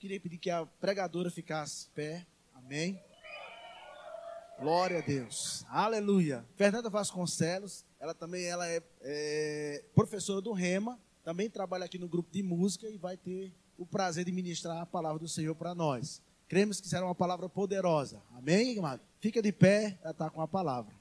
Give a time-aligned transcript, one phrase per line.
[0.00, 2.26] Queria pedir que a pregadora ficasse pé.
[2.54, 2.98] Amém.
[4.58, 5.62] Glória a Deus.
[5.68, 6.42] Aleluia.
[6.56, 12.32] Fernanda Vasconcelos, ela também ela é, é professora do Rema, também trabalha aqui no grupo
[12.32, 16.22] de música e vai ter o prazer de ministrar a palavra do Senhor para nós.
[16.48, 18.22] Cremos que será uma palavra poderosa.
[18.34, 19.02] Amém, amado?
[19.20, 20.94] Fica de pé, ela está com a palavra.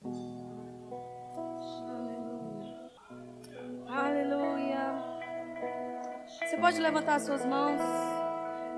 [3.88, 4.94] Aleluia.
[6.46, 8.09] Você pode levantar suas mãos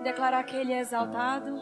[0.02, 1.56] declarar que Ele é exaltado.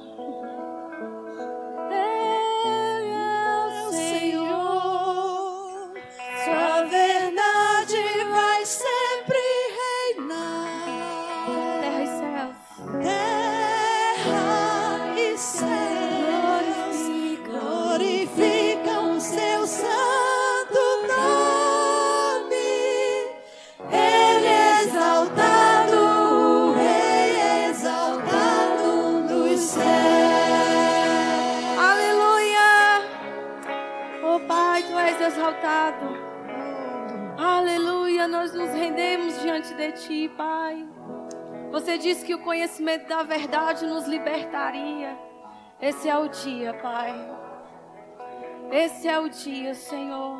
[40.09, 40.87] Ti, Pai.
[41.71, 45.17] Você disse que o conhecimento da verdade nos libertaria.
[45.81, 47.13] Esse é o dia, Pai.
[48.71, 50.39] Esse é o dia, Senhor.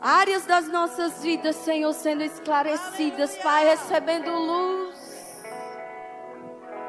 [0.00, 5.44] Áreas das nossas vidas, Senhor, sendo esclarecidas, Pai, recebendo luz.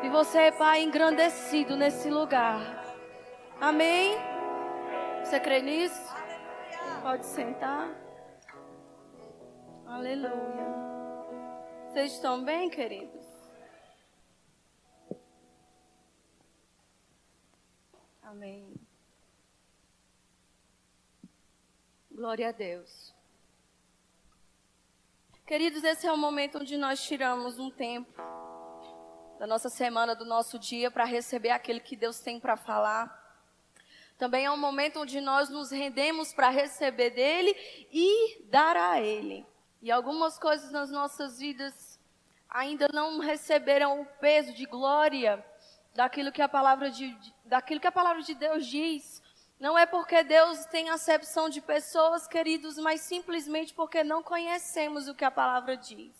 [0.01, 2.83] E você, Pai, engrandecido nesse lugar.
[3.61, 4.17] Amém?
[5.23, 6.13] Você crê nisso?
[7.01, 8.02] Pode sentar.
[9.85, 10.73] Aleluia.
[11.89, 13.25] Vocês estão bem, queridos?
[18.21, 18.73] Amém.
[22.11, 23.13] Glória a Deus.
[25.45, 28.13] Queridos, esse é o momento onde nós tiramos um tempo
[29.37, 33.21] da nossa semana, do nosso dia, para receber aquele que Deus tem para falar.
[34.17, 37.53] Também é um momento onde nós nos rendemos para receber dele
[37.91, 39.45] e dar a ele.
[39.83, 41.99] E algumas coisas nas nossas vidas
[42.49, 45.45] ainda não receberam o peso de glória
[45.93, 47.13] daquilo que a palavra de,
[47.43, 49.21] daquilo que a palavra de Deus diz.
[49.59, 55.13] Não é porque Deus tem acepção de pessoas, queridos, mas simplesmente porque não conhecemos o
[55.13, 56.15] que a palavra diz.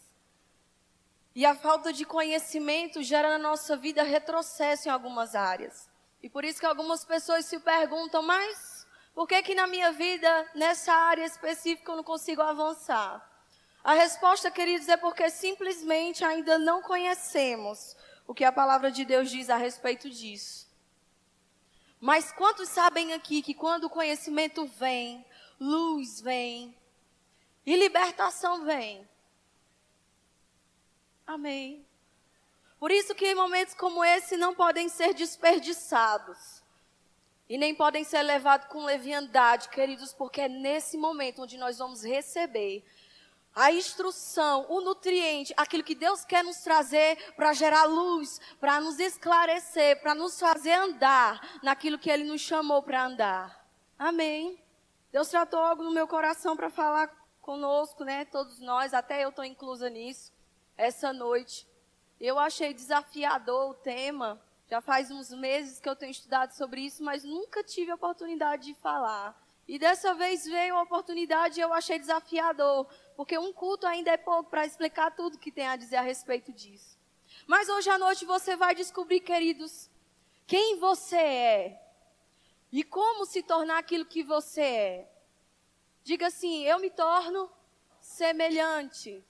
[1.34, 5.90] E a falta de conhecimento gera na nossa vida retrocesso em algumas áreas.
[6.22, 8.86] E por isso que algumas pessoas se perguntam, mas
[9.16, 13.32] por que que na minha vida, nessa área específica, eu não consigo avançar?
[13.84, 19.30] A resposta, queridos, é porque simplesmente ainda não conhecemos o que a palavra de Deus
[19.30, 20.72] diz a respeito disso.
[22.00, 25.26] Mas quantos sabem aqui que quando o conhecimento vem,
[25.60, 26.78] luz vem
[27.66, 29.08] e libertação vem?
[31.26, 31.86] Amém.
[32.80, 36.62] Por isso que momentos como esse não podem ser desperdiçados.
[37.48, 42.04] E nem podem ser levados com leviandade, queridos, porque é nesse momento onde nós vamos
[42.04, 42.84] receber
[43.56, 49.00] a instrução, o nutriente, aquilo que Deus quer nos trazer para gerar luz, para nos
[49.00, 53.68] esclarecer, para nos fazer andar naquilo que Ele nos chamou para andar.
[53.98, 54.60] Amém.
[55.12, 57.08] Deus tratou algo no meu coração para falar
[57.42, 58.26] conosco, né?
[58.26, 60.34] Todos nós, até eu estou inclusa nisso,
[60.76, 61.68] essa noite.
[62.20, 64.42] Eu achei desafiador o tema.
[64.68, 68.64] Já faz uns meses que eu tenho estudado sobre isso, mas nunca tive a oportunidade
[68.64, 69.40] de falar.
[69.68, 74.18] E dessa vez veio a oportunidade e eu achei desafiador, porque um culto ainda é
[74.18, 76.98] pouco para explicar tudo que tem a dizer a respeito disso.
[77.48, 79.90] Mas hoje à noite você vai descobrir, queridos,
[80.46, 81.84] quem você é
[82.72, 85.12] e como se tornar aquilo que você é.
[86.04, 87.50] Diga assim: eu me torno
[88.00, 89.24] semelhante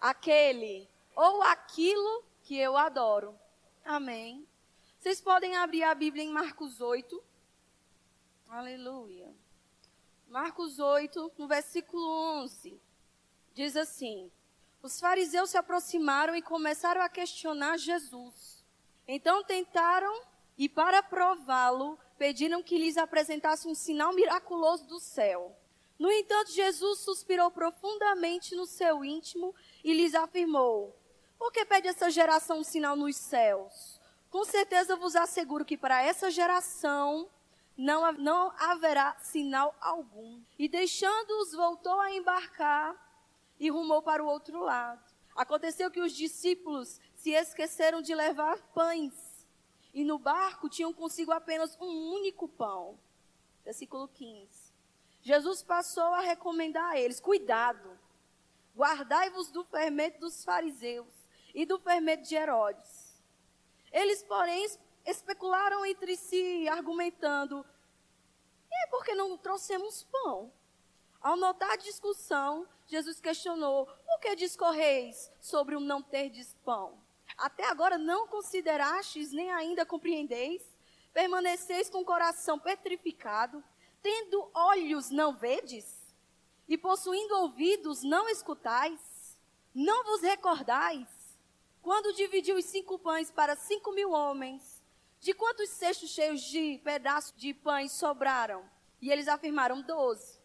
[0.00, 3.38] àquele ou aquilo que eu adoro.
[3.84, 4.46] Amém.
[4.98, 7.22] Vocês podem abrir a Bíblia em Marcos 8.
[8.48, 9.32] Aleluia.
[10.28, 12.04] Marcos 8, no versículo
[12.42, 12.80] 11,
[13.56, 14.30] diz assim:
[14.82, 18.62] Os fariseus se aproximaram e começaram a questionar Jesus.
[19.08, 20.14] Então tentaram
[20.58, 25.56] e, para prová-lo, pediram que lhes apresentasse um sinal miraculoso do céu.
[25.98, 30.94] No entanto, Jesus suspirou profundamente no seu íntimo e lhes afirmou:
[31.38, 33.98] Por que pede essa geração um sinal nos céus?
[34.28, 37.30] Com certeza vos asseguro que para essa geração
[37.74, 40.42] não, não haverá sinal algum.
[40.58, 43.05] E deixando-os, voltou a embarcar
[43.58, 45.04] e rumou para o outro lado.
[45.34, 49.46] Aconteceu que os discípulos se esqueceram de levar pães.
[49.92, 52.98] E no barco tinham consigo apenas um único pão.
[53.64, 54.72] Versículo 15.
[55.22, 57.98] Jesus passou a recomendar a eles: cuidado,
[58.76, 61.12] guardai-vos do fermento dos fariseus
[61.54, 63.22] e do fermento de Herodes.
[63.90, 64.66] Eles, porém,
[65.04, 67.64] especularam entre si, argumentando:
[68.70, 70.52] e é porque não trouxemos pão?
[71.26, 76.30] Ao notar a discussão, Jesus questionou: por que discorreis sobre o não ter
[76.64, 77.02] pão?
[77.36, 80.62] Até agora não considerastes, nem ainda compreendeis?
[81.12, 83.60] Permaneceis com o coração petrificado?
[84.00, 86.14] Tendo olhos, não vedes?
[86.68, 89.36] E possuindo ouvidos, não escutais?
[89.74, 91.08] Não vos recordais?
[91.82, 94.80] Quando dividiu os cinco pães para cinco mil homens,
[95.18, 98.64] de quantos cestos cheios de pedaços de pães sobraram?
[99.02, 100.35] E eles afirmaram doze.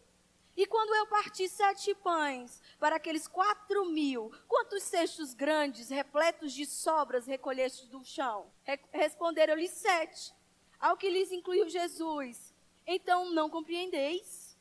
[0.56, 6.66] E quando eu parti sete pães para aqueles quatro mil, quantos cestos grandes, repletos de
[6.66, 8.52] sobras, recolheste do chão?
[8.62, 10.34] Re Responderam-lhe sete.
[10.78, 12.52] Ao que lhes incluiu Jesus.
[12.86, 14.56] Então não compreendeis?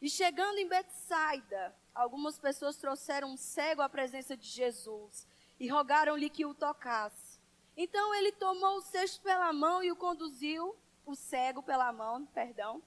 [0.00, 5.26] E chegando em Betsaida, algumas pessoas trouxeram um cego à presença de Jesus
[5.58, 7.38] e rogaram-lhe que o tocasse.
[7.76, 12.82] Então ele tomou o cesto pela mão e o conduziu, o cego pela mão, perdão,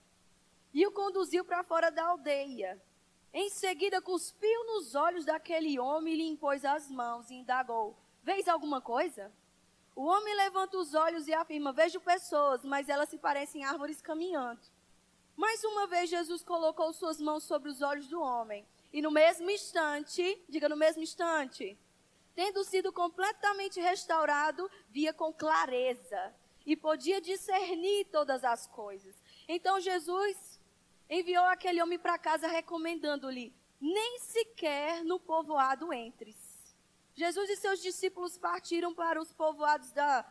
[0.73, 2.81] e o conduziu para fora da aldeia.
[3.33, 8.47] Em seguida, cuspiu nos olhos daquele homem e lhe impôs as mãos e indagou: Vês
[8.47, 9.31] alguma coisa?
[9.95, 14.61] O homem levanta os olhos e afirma: Vejo pessoas, mas elas se parecem árvores caminhando.
[15.35, 18.65] Mais uma vez, Jesus colocou suas mãos sobre os olhos do homem.
[18.91, 21.77] E no mesmo instante, diga no mesmo instante,
[22.35, 26.35] tendo sido completamente restaurado, via com clareza
[26.65, 29.15] e podia discernir todas as coisas.
[29.47, 30.50] Então Jesus
[31.11, 36.35] enviou aquele homem para casa recomendando-lhe: nem sequer no povoado entres.
[37.13, 40.25] Jesus e seus discípulos partiram para os povoados da,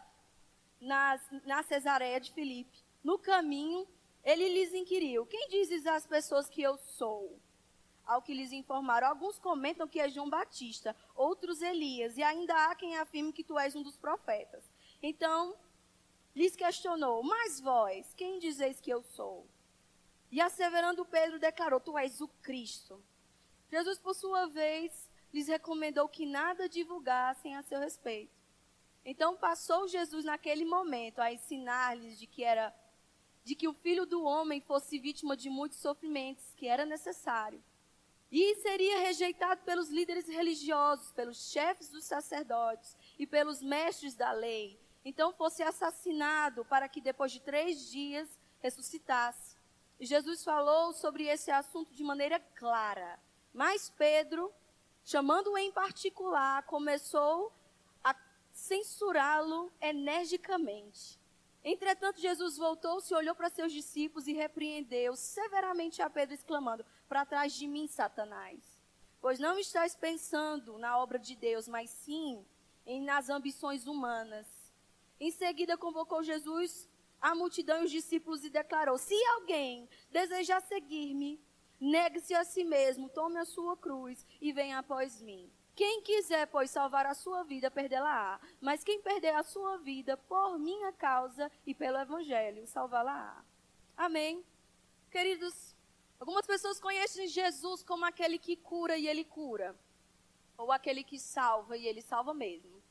[0.80, 2.82] na, na Cesareia de Filipe.
[3.04, 3.86] No caminho,
[4.24, 7.38] ele lhes inquiriu: Quem dizes às pessoas que eu sou?
[8.06, 12.74] Ao que lhes informaram, alguns comentam que é João Batista, outros Elias, e ainda há
[12.74, 14.64] quem afirme que tu és um dos profetas.
[15.02, 15.54] Então,
[16.34, 19.46] lhes questionou: Mas vós, quem dizeis que eu sou?
[20.30, 23.02] E asseverando Pedro, declarou: Tu és o Cristo.
[23.70, 28.40] Jesus, por sua vez, lhes recomendou que nada divulgassem a seu respeito.
[29.04, 32.74] Então passou Jesus naquele momento a ensinar-lhes de que era
[33.42, 37.62] de que o filho do homem fosse vítima de muitos sofrimentos, que era necessário.
[38.30, 44.78] E seria rejeitado pelos líderes religiosos, pelos chefes dos sacerdotes e pelos mestres da lei.
[45.04, 48.28] Então fosse assassinado para que depois de três dias
[48.60, 49.49] ressuscitasse.
[50.06, 53.20] Jesus falou sobre esse assunto de maneira clara.
[53.52, 54.52] Mas Pedro,
[55.04, 57.52] chamando-o em particular, começou
[58.02, 58.14] a
[58.52, 61.20] censurá-lo energicamente.
[61.62, 67.52] Entretanto, Jesus voltou-se, olhou para seus discípulos e repreendeu severamente a Pedro, exclamando: Para trás
[67.52, 68.58] de mim, Satanás.
[69.20, 72.44] Pois não estás pensando na obra de Deus, mas sim
[72.86, 74.46] em nas ambições humanas.
[75.18, 76.88] Em seguida, convocou Jesus
[77.20, 81.40] a multidão e os discípulos e declarou: Se alguém desejar seguir-me,
[81.78, 85.50] negue-se a si mesmo, tome a sua cruz e venha após mim.
[85.74, 88.38] Quem quiser, pois, salvar a sua vida, perdê-la-á.
[88.60, 93.42] Mas quem perder a sua vida por minha causa e pelo evangelho, salvá-la-á.
[93.96, 94.44] Amém.
[95.10, 95.74] Queridos,
[96.18, 99.74] algumas pessoas conhecem Jesus como aquele que cura e ele cura.
[100.58, 102.82] Ou aquele que salva e ele salva mesmo.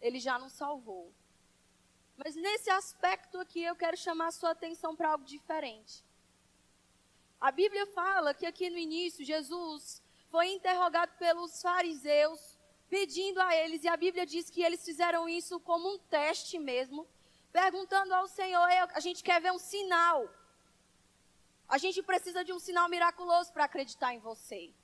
[0.00, 1.12] Ele já não salvou.
[2.22, 6.04] Mas nesse aspecto aqui eu quero chamar a sua atenção para algo diferente.
[7.40, 12.58] A Bíblia fala que aqui no início Jesus foi interrogado pelos fariseus,
[12.90, 17.08] pedindo a eles, e a Bíblia diz que eles fizeram isso como um teste mesmo,
[17.50, 20.28] perguntando ao Senhor: a gente quer ver um sinal.
[21.66, 24.74] A gente precisa de um sinal miraculoso para acreditar em você.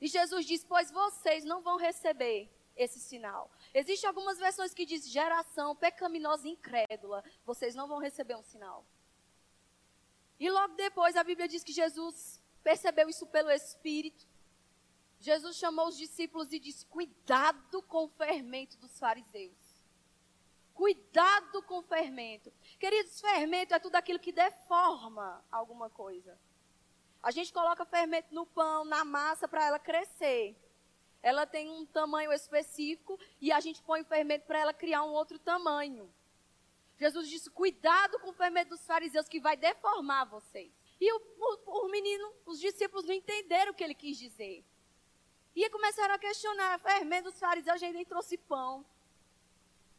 [0.00, 3.50] E Jesus diz: Pois vocês não vão receber esse sinal.
[3.78, 7.22] Existem algumas versões que diz geração pecaminosa e incrédula.
[7.44, 8.86] Vocês não vão receber um sinal.
[10.40, 14.26] E logo depois a Bíblia diz que Jesus percebeu isso pelo Espírito.
[15.20, 19.84] Jesus chamou os discípulos e disse: Cuidado com o fermento dos fariseus.
[20.72, 22.50] Cuidado com o fermento.
[22.80, 26.38] Queridos, fermento é tudo aquilo que deforma alguma coisa.
[27.22, 30.56] A gente coloca fermento no pão, na massa, para ela crescer
[31.22, 35.12] ela tem um tamanho específico e a gente põe o fermento para ela criar um
[35.12, 36.12] outro tamanho.
[36.96, 40.72] Jesus disse: cuidado com o fermento dos fariseus que vai deformar vocês.
[41.00, 44.64] E o, o, o menino, os discípulos não entenderam o que ele quis dizer.
[45.54, 48.84] E começaram a questionar: fermento dos fariseus, a gente nem trouxe pão.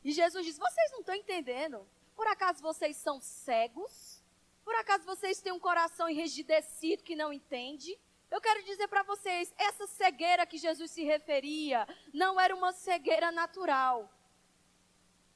[0.04, 1.88] E Jesus disse: vocês não estão entendendo?
[2.16, 4.24] Por acaso vocês são cegos?
[4.64, 7.98] Por acaso vocês têm um coração enrijecido que não entende?
[8.30, 13.32] Eu quero dizer para vocês, essa cegueira que Jesus se referia não era uma cegueira
[13.32, 14.10] natural.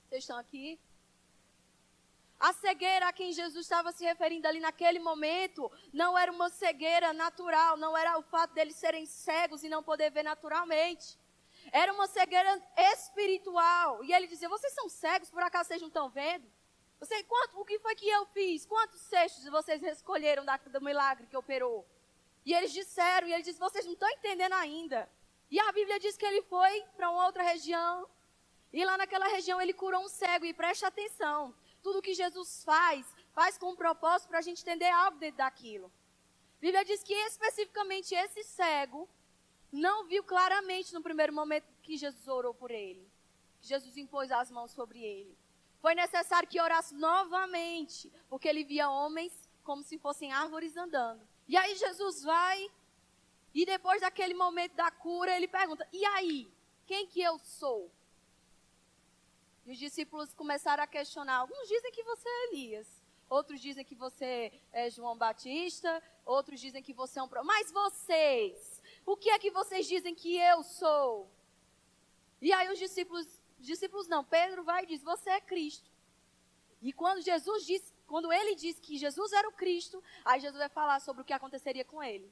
[0.07, 0.79] Vocês estão aqui?
[2.37, 7.13] A cegueira a quem Jesus estava se referindo ali naquele momento não era uma cegueira
[7.13, 11.17] natural, não era o fato deles serem cegos e não poder ver naturalmente.
[11.71, 12.61] Era uma cegueira
[12.93, 14.03] espiritual.
[14.03, 16.51] E ele dizia: Vocês são cegos, por acaso vocês não estão vendo?
[16.99, 18.65] Você, quanto, o que foi que eu fiz?
[18.65, 21.87] Quantos cestos vocês escolheram da, do milagre que operou?
[22.45, 25.09] E eles disseram, e ele disse: Vocês não estão entendendo ainda.
[25.49, 28.07] E a Bíblia diz que ele foi para uma outra região.
[28.73, 30.45] E lá naquela região ele curou um cego.
[30.45, 34.89] E preste atenção: tudo que Jesus faz, faz com um propósito para a gente entender
[34.89, 35.91] algo dentro daquilo.
[36.57, 39.09] A Bíblia diz que especificamente esse cego
[39.71, 43.09] não viu claramente no primeiro momento que Jesus orou por ele.
[43.59, 45.37] Que Jesus impôs as mãos sobre ele.
[45.79, 49.33] Foi necessário que orasse novamente, porque ele via homens
[49.63, 51.27] como se fossem árvores andando.
[51.47, 52.71] E aí Jesus vai,
[53.53, 56.51] e depois daquele momento da cura, ele pergunta: E aí?
[56.85, 57.89] Quem que eu sou?
[59.65, 61.37] E os discípulos começaram a questionar.
[61.37, 62.87] Alguns dizem que você é Elias.
[63.29, 66.03] Outros dizem que você é João Batista.
[66.25, 67.29] Outros dizem que você é um.
[67.45, 71.31] Mas vocês, o que é que vocês dizem que eu sou?
[72.41, 73.27] E aí os discípulos,
[73.59, 75.89] discípulos não, Pedro vai e diz: Você é Cristo.
[76.81, 80.67] E quando Jesus diz, quando ele diz que Jesus era o Cristo, aí Jesus vai
[80.67, 82.29] falar sobre o que aconteceria com ele.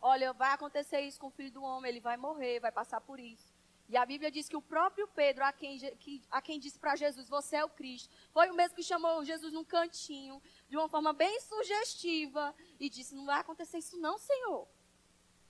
[0.00, 3.18] Olha, vai acontecer isso com o filho do homem, ele vai morrer, vai passar por
[3.18, 3.52] isso.
[3.88, 6.94] E a Bíblia diz que o próprio Pedro, a quem, que, a quem disse para
[6.94, 10.88] Jesus, você é o Cristo, foi o mesmo que chamou Jesus num cantinho, de uma
[10.88, 14.68] forma bem sugestiva, e disse, não vai acontecer isso não, Senhor.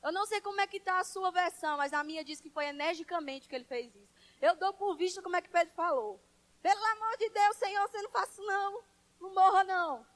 [0.03, 2.49] Eu não sei como é que está a sua versão, mas a minha diz que
[2.49, 4.15] foi energicamente que ele fez isso.
[4.41, 6.19] Eu dou por visto como é que Pedro falou.
[6.63, 8.83] Pelo amor de Deus, Senhor, você não faça não.
[9.21, 10.07] Não morra não.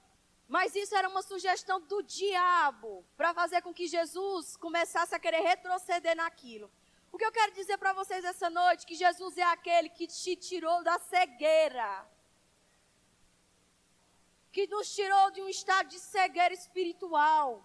[0.49, 5.40] Mas isso era uma sugestão do diabo para fazer com que Jesus começasse a querer
[5.40, 6.71] retroceder naquilo.
[7.11, 10.37] O que eu quero dizer para vocês essa noite que Jesus é aquele que te
[10.37, 12.06] tirou da cegueira.
[14.50, 17.64] Que nos tirou de um estado de cegueira espiritual.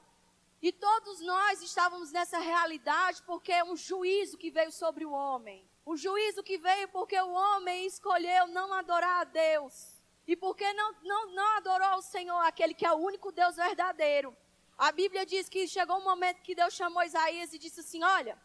[0.62, 5.70] E todos nós estávamos nessa realidade porque é um juízo que veio sobre o homem.
[5.86, 9.97] O juízo que veio porque o homem escolheu não adorar a Deus.
[10.28, 14.36] E porque não, não, não adorou o Senhor, aquele que é o único Deus verdadeiro.
[14.78, 18.38] A Bíblia diz que chegou um momento que Deus chamou Isaías e disse assim: Olha,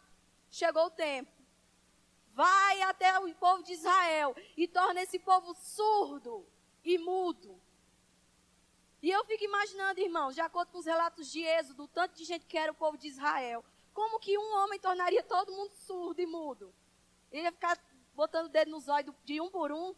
[0.51, 1.31] chegou o tempo.
[2.29, 6.47] Vai até o povo de Israel e torna esse povo surdo
[6.85, 7.61] e mudo.
[9.03, 12.47] E eu fico imaginando, irmãos, de acordo com os relatos de Êxodo, tanto de gente
[12.47, 16.27] que era o povo de Israel, como que um homem tornaria todo mundo surdo e
[16.27, 16.73] mudo?
[17.31, 17.79] Ele ia ficar
[18.15, 19.95] botando o dedo nos olhos de um por um.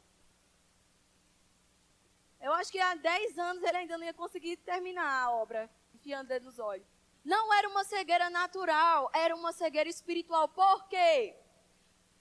[2.45, 6.29] Eu acho que há 10 anos ele ainda não ia conseguir terminar a obra, enfiando
[6.29, 6.87] dedo nos olhos.
[7.25, 10.47] Não era uma cegueira natural, era uma cegueira espiritual.
[10.49, 11.35] Por quê?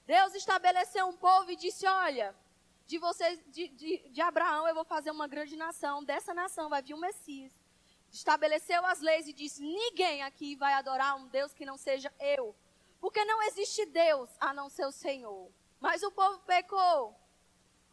[0.06, 2.34] Deus estabeleceu um povo e disse: Olha,
[2.86, 6.02] de vocês, de, de, de Abraão, eu vou fazer uma grande nação.
[6.02, 7.52] Dessa nação vai vir um Messias.
[8.10, 12.56] Estabeleceu as leis e disse: Ninguém aqui vai adorar um Deus que não seja eu.
[12.98, 15.52] Porque não existe Deus a não ser o Senhor.
[15.78, 17.14] Mas o povo pecou.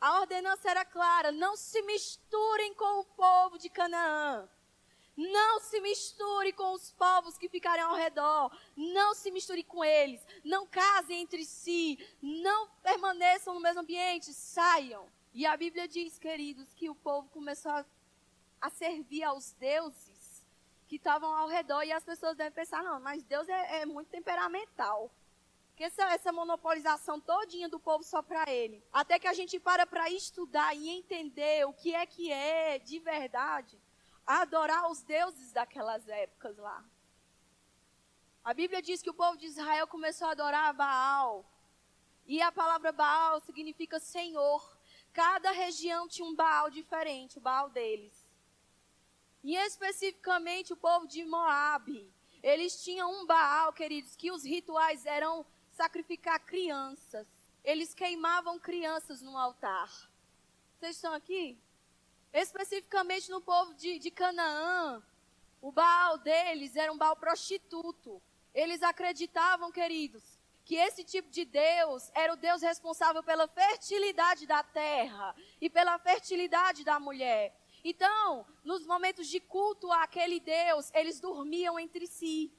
[0.01, 4.49] A ordenança era clara: não se misturem com o povo de Canaã.
[5.15, 8.51] Não se misture com os povos que ficarem ao redor.
[8.75, 10.25] Não se misture com eles.
[10.43, 11.99] Não casem entre si.
[12.21, 14.33] Não permaneçam no mesmo ambiente.
[14.33, 15.07] Saiam.
[15.33, 17.85] E a Bíblia diz, queridos, que o povo começou a,
[18.59, 20.45] a servir aos deuses
[20.87, 21.83] que estavam ao redor.
[21.83, 25.11] E as pessoas devem pensar: não, mas Deus é, é muito temperamental.
[25.83, 28.83] Essa, essa monopolização todinha do povo só para ele.
[28.93, 32.99] Até que a gente para para estudar e entender o que é que é de
[32.99, 33.79] verdade
[34.25, 36.83] adorar os deuses daquelas épocas lá.
[38.43, 41.45] A Bíblia diz que o povo de Israel começou a adorar Baal.
[42.25, 44.77] E a palavra Baal significa Senhor.
[45.13, 48.29] Cada região tinha um Baal diferente, o Baal deles.
[49.43, 52.11] E especificamente o povo de Moabe.
[52.41, 55.45] Eles tinham um Baal, queridos, que os rituais eram
[55.81, 57.27] sacrificar crianças.
[57.63, 59.89] Eles queimavam crianças no altar.
[60.77, 61.57] Vocês estão aqui?
[62.31, 65.01] Especificamente no povo de, de Canaã,
[65.59, 68.21] o Baal deles era um Baal prostituto.
[68.53, 70.23] Eles acreditavam, queridos,
[70.63, 75.97] que esse tipo de Deus era o Deus responsável pela fertilidade da terra e pela
[75.97, 77.59] fertilidade da mulher.
[77.83, 82.53] Então, nos momentos de culto àquele Deus, eles dormiam entre si.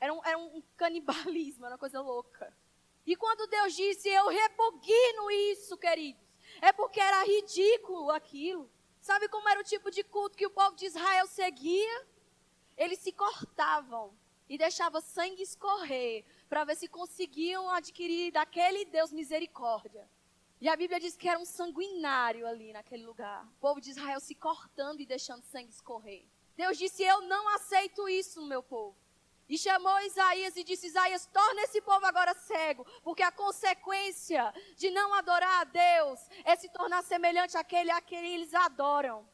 [0.00, 2.61] Era um, era um canibalismo, era uma coisa louca.
[3.06, 6.22] E quando Deus disse, eu repugno isso, queridos,
[6.60, 8.70] é porque era ridículo aquilo.
[9.00, 12.06] Sabe como era o tipo de culto que o povo de Israel seguia?
[12.76, 14.16] Eles se cortavam
[14.48, 20.08] e deixavam sangue escorrer para ver se conseguiam adquirir daquele Deus misericórdia.
[20.60, 23.44] E a Bíblia diz que era um sanguinário ali naquele lugar.
[23.44, 26.24] O povo de Israel se cortando e deixando sangue escorrer.
[26.56, 28.96] Deus disse: Eu não aceito isso no meu povo.
[29.52, 34.90] E chamou Isaías e disse: Isaías, torna esse povo agora cego, porque a consequência de
[34.90, 39.28] não adorar a Deus é se tornar semelhante àquele a quem eles adoram.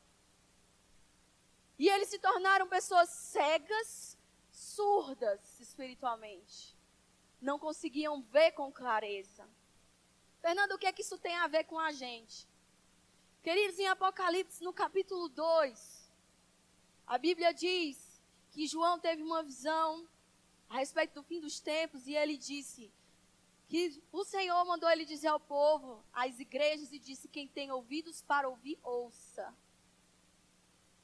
[1.78, 4.18] E eles se tornaram pessoas cegas,
[4.50, 6.76] surdas espiritualmente.
[7.40, 9.48] Não conseguiam ver com clareza.
[10.40, 12.44] Fernando, o que é que isso tem a ver com a gente?
[13.40, 16.12] Queridos, em Apocalipse, no capítulo 2,
[17.06, 18.08] a Bíblia diz
[18.50, 20.09] que João teve uma visão
[20.69, 22.90] a respeito do fim dos tempos e ele disse
[23.69, 28.23] que o Senhor mandou ele dizer ao povo, às igrejas, e disse: Quem tem ouvidos
[28.23, 29.55] para ouvir, ouça.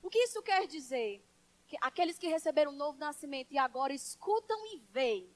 [0.02, 1.22] O que isso quer dizer?
[1.66, 5.34] Que aqueles que receberam o novo nascimento e agora escutam e veem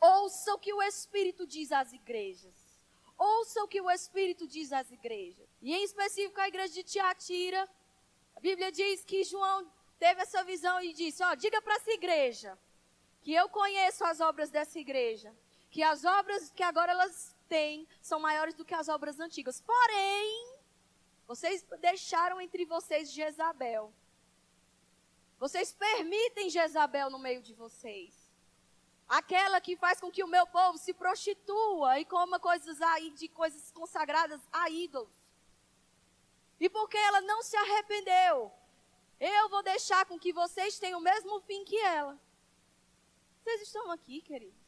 [0.00, 2.54] Ouça o que o Espírito diz às igrejas.
[3.18, 5.48] Ouça o que o Espírito diz às igrejas.
[5.62, 7.68] E em específico a igreja de Tiatira,
[8.36, 9.66] a Bíblia diz que João
[9.98, 12.58] teve essa visão e disse: Ó, diga para essa igreja
[13.22, 15.34] que eu conheço as obras dessa igreja,
[15.70, 19.60] que as obras que agora elas têm são maiores do que as obras antigas.
[19.60, 20.56] Porém,
[21.26, 23.92] vocês deixaram entre vocês Jezabel.
[25.38, 28.14] Vocês permitem Jezabel no meio de vocês.
[29.08, 33.28] Aquela que faz com que o meu povo se prostitua e coma coisas aí de
[33.28, 35.14] coisas consagradas a ídolos.
[36.58, 38.52] E porque ela não se arrependeu,
[39.18, 42.18] eu vou deixar com que vocês tenham o mesmo fim que ela.
[43.42, 44.66] Vocês estão aqui, queridos?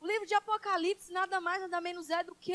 [0.00, 2.54] O livro de Apocalipse nada mais, nada menos é do que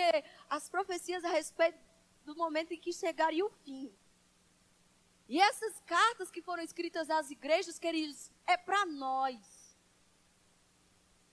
[0.49, 1.77] as profecias a respeito
[2.23, 3.93] do momento em que chegaria o fim.
[5.27, 9.39] E essas cartas que foram escritas às igrejas, queridos, é para nós.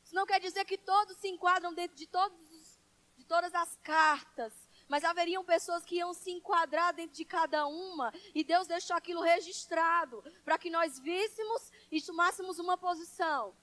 [0.04, 2.80] Isso não quer dizer que todos se enquadram dentro de, todos,
[3.16, 4.52] de todas as cartas.
[4.90, 8.12] Mas haveriam pessoas que iam se enquadrar dentro de cada uma.
[8.34, 13.54] E Deus deixou aquilo registrado para que nós víssemos e tomássemos uma posição.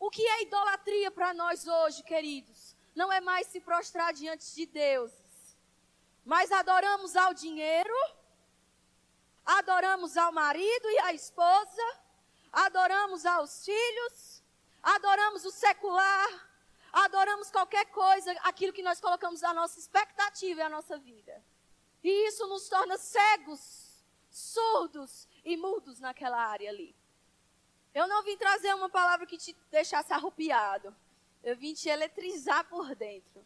[0.00, 2.74] O que é idolatria para nós hoje, queridos?
[2.94, 5.58] Não é mais se prostrar diante de deuses.
[6.24, 7.94] Mas adoramos ao dinheiro,
[9.44, 12.00] adoramos ao marido e à esposa,
[12.50, 14.42] adoramos aos filhos,
[14.82, 16.51] adoramos o secular,
[16.92, 21.42] adoramos qualquer coisa, aquilo que nós colocamos a nossa expectativa e a nossa vida.
[22.02, 26.94] E isso nos torna cegos, surdos e mudos naquela área ali.
[27.94, 30.94] Eu não vim trazer uma palavra que te deixasse arrupiado.
[31.42, 33.44] Eu vim te eletrizar por dentro.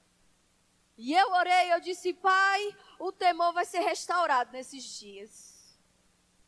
[0.97, 5.77] E eu orei, eu disse, Pai, o temor vai ser restaurado nesses dias.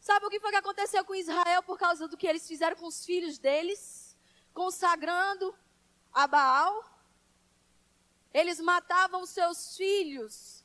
[0.01, 2.87] Sabe o que foi que aconteceu com Israel por causa do que eles fizeram com
[2.87, 4.09] os filhos deles?
[4.59, 5.55] consagrando
[6.13, 6.85] a Baal.
[8.33, 10.65] Eles matavam seus filhos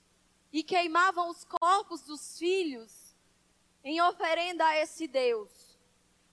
[0.51, 3.15] e queimavam os corpos dos filhos
[3.83, 5.77] em oferenda a esse Deus.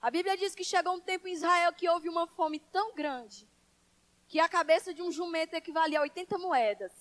[0.01, 3.49] A Bíblia diz que chegou um tempo em Israel que houve uma fome tão grande
[4.29, 6.93] que a cabeça de um jumento equivalia a 80 moedas.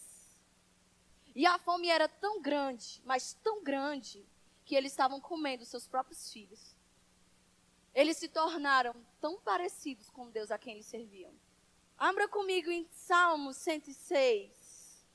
[1.36, 4.28] E a fome era tão grande, mas tão grande,
[4.66, 6.76] que eles estavam comendo seus próprios filhos.
[7.94, 11.34] Eles se tornaram tão parecidos com Deus a quem eles serviam.
[12.00, 15.06] Abra comigo em Salmo 106.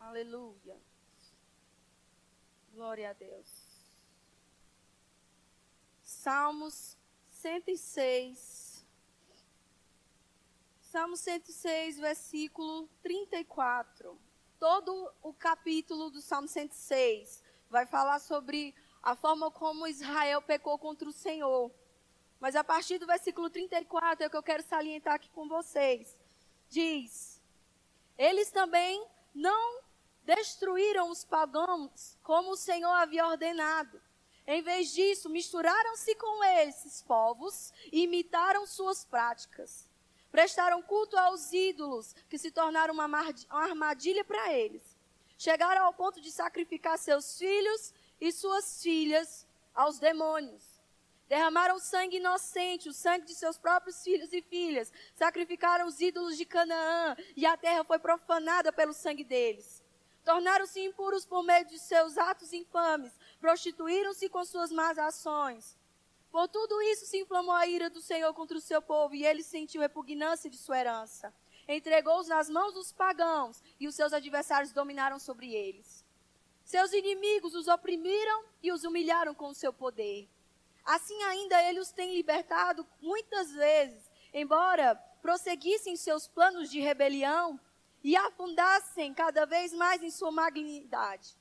[0.00, 0.80] Aleluia.
[2.72, 3.92] Glória a Deus.
[6.02, 8.86] Salmos 106.
[10.80, 14.18] Salmo 106, versículo 34.
[14.58, 21.06] Todo o capítulo do Salmo 106 vai falar sobre a forma como Israel pecou contra
[21.06, 21.70] o Senhor.
[22.44, 26.14] Mas a partir do versículo 34 é o que eu quero salientar aqui com vocês.
[26.68, 27.40] Diz:
[28.18, 29.02] Eles também
[29.34, 29.80] não
[30.24, 33.98] destruíram os pagãos como o Senhor havia ordenado.
[34.46, 39.88] Em vez disso, misturaram-se com esses povos e imitaram suas práticas.
[40.30, 43.08] Prestaram culto aos ídolos, que se tornaram uma
[43.48, 44.82] armadilha para eles.
[45.38, 50.73] Chegaram ao ponto de sacrificar seus filhos e suas filhas aos demônios.
[51.28, 54.92] Derramaram sangue inocente, o sangue de seus próprios filhos e filhas.
[55.14, 59.82] Sacrificaram os ídolos de Canaã e a terra foi profanada pelo sangue deles.
[60.24, 63.12] Tornaram-se impuros por meio de seus atos infames.
[63.40, 65.76] Prostituíram-se com suas más ações.
[66.30, 69.42] Por tudo isso se inflamou a ira do Senhor contra o seu povo e ele
[69.42, 71.32] sentiu repugnância de sua herança.
[71.66, 76.04] Entregou-os nas mãos dos pagãos e os seus adversários dominaram sobre eles.
[76.64, 80.28] Seus inimigos os oprimiram e os humilharam com o seu poder.
[80.84, 87.58] Assim ainda ele os tem libertado muitas vezes, embora prosseguissem seus planos de rebelião
[88.02, 91.36] e afundassem cada vez mais em sua malignidade.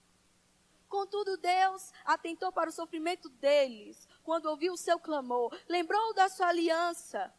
[0.88, 6.48] Contudo, Deus atentou para o sofrimento deles quando ouviu o seu clamor, lembrou da sua
[6.48, 7.34] aliança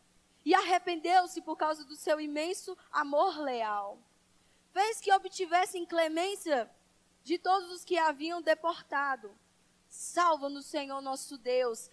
[0.44, 3.98] e arrependeu-se por causa do seu imenso amor leal.
[4.72, 6.70] Fez que obtivessem clemência
[7.22, 9.34] de todos os que haviam deportado.
[9.94, 11.88] Salva-nos, Senhor nosso Deus,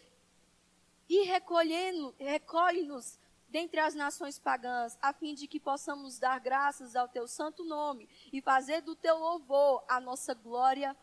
[1.08, 7.28] e recolhe-nos dentre as nações pagãs, a fim de que possamos dar graças ao teu
[7.28, 10.98] santo nome e fazer do teu louvor a nossa glória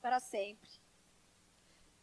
[0.00, 0.70] para sempre.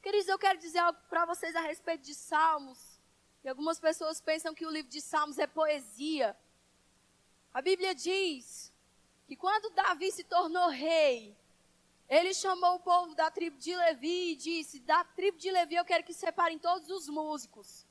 [0.01, 2.99] Queridos, eu quero dizer algo para vocês a respeito de Salmos.
[3.45, 6.37] E algumas pessoas pensam que o livro de Salmos é poesia.
[7.53, 8.73] A Bíblia diz
[9.25, 11.33] que quando Davi se tornou rei,
[12.09, 15.85] ele chamou o povo da tribo de Levi e disse: Da tribo de Levi eu
[15.85, 17.85] quero que separem todos os músicos.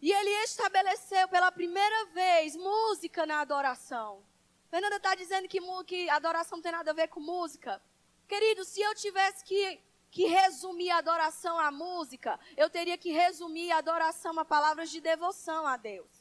[0.00, 4.24] E ele estabeleceu pela primeira vez música na adoração.
[4.70, 7.82] Fernanda está dizendo que, que adoração não tem nada a ver com música.
[8.28, 13.72] Querido, se eu tivesse que, que resumir a adoração à música, eu teria que resumir
[13.72, 16.17] a adoração a palavras de devoção a Deus.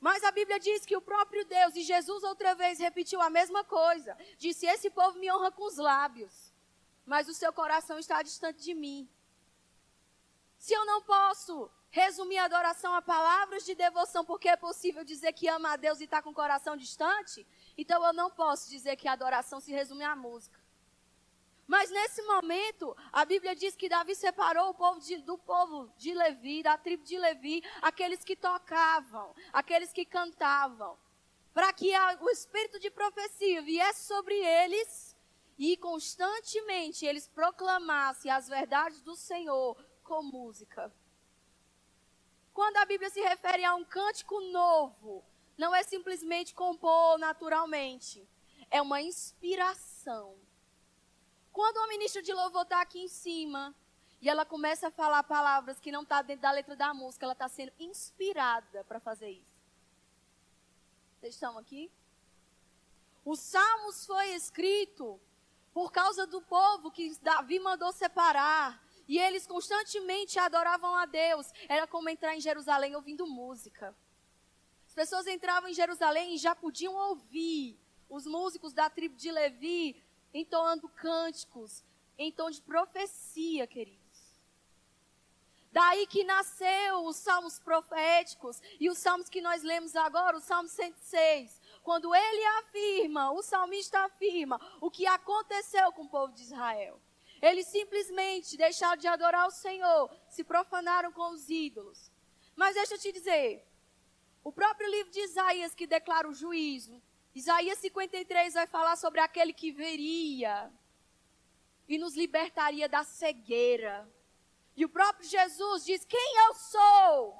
[0.00, 3.64] Mas a Bíblia diz que o próprio Deus, e Jesus outra vez repetiu a mesma
[3.64, 6.52] coisa: disse: Esse povo me honra com os lábios,
[7.04, 9.08] mas o seu coração está distante de mim.
[10.58, 15.32] Se eu não posso resumir a adoração a palavras de devoção, porque é possível dizer
[15.32, 18.96] que ama a Deus e está com o coração distante, então eu não posso dizer
[18.96, 20.55] que a adoração se resume à música.
[21.66, 26.14] Mas nesse momento, a Bíblia diz que Davi separou o povo de, do povo de
[26.14, 30.96] Levi, da tribo de Levi, aqueles que tocavam, aqueles que cantavam,
[31.52, 35.16] para que a, o espírito de profecia viesse sobre eles
[35.58, 40.94] e constantemente eles proclamassem as verdades do Senhor com música.
[42.52, 45.24] Quando a Bíblia se refere a um cântico novo,
[45.58, 48.26] não é simplesmente compor naturalmente,
[48.70, 50.38] é uma inspiração
[51.56, 53.74] quando o ministro de louvor está aqui em cima
[54.20, 57.24] e ela começa a falar palavras que não estão tá dentro da letra da música,
[57.24, 59.56] ela está sendo inspirada para fazer isso.
[61.18, 61.90] Vocês estão aqui?
[63.24, 65.18] Os Salmos foi escrito
[65.72, 68.84] por causa do povo que Davi mandou separar.
[69.08, 71.50] E eles constantemente adoravam a Deus.
[71.70, 73.96] Era como entrar em Jerusalém ouvindo música.
[74.86, 80.05] As pessoas entravam em Jerusalém e já podiam ouvir os músicos da tribo de Levi
[80.36, 81.82] entoando cânticos
[82.18, 84.06] em tom de profecia, queridos.
[85.72, 90.68] Daí que nasceu os salmos proféticos e os salmos que nós lemos agora, o Salmo
[90.68, 91.60] 106.
[91.82, 96.98] Quando ele afirma, o salmista afirma o que aconteceu com o povo de Israel.
[97.42, 102.10] Eles simplesmente deixaram de adorar o Senhor, se profanaram com os ídolos.
[102.54, 103.62] Mas deixa eu te dizer,
[104.42, 107.02] o próprio livro de Isaías que declara o juízo,
[107.36, 110.72] Isaías 53 vai falar sobre aquele que veria
[111.86, 114.10] e nos libertaria da cegueira.
[114.74, 117.36] E o próprio Jesus diz: Quem eu sou?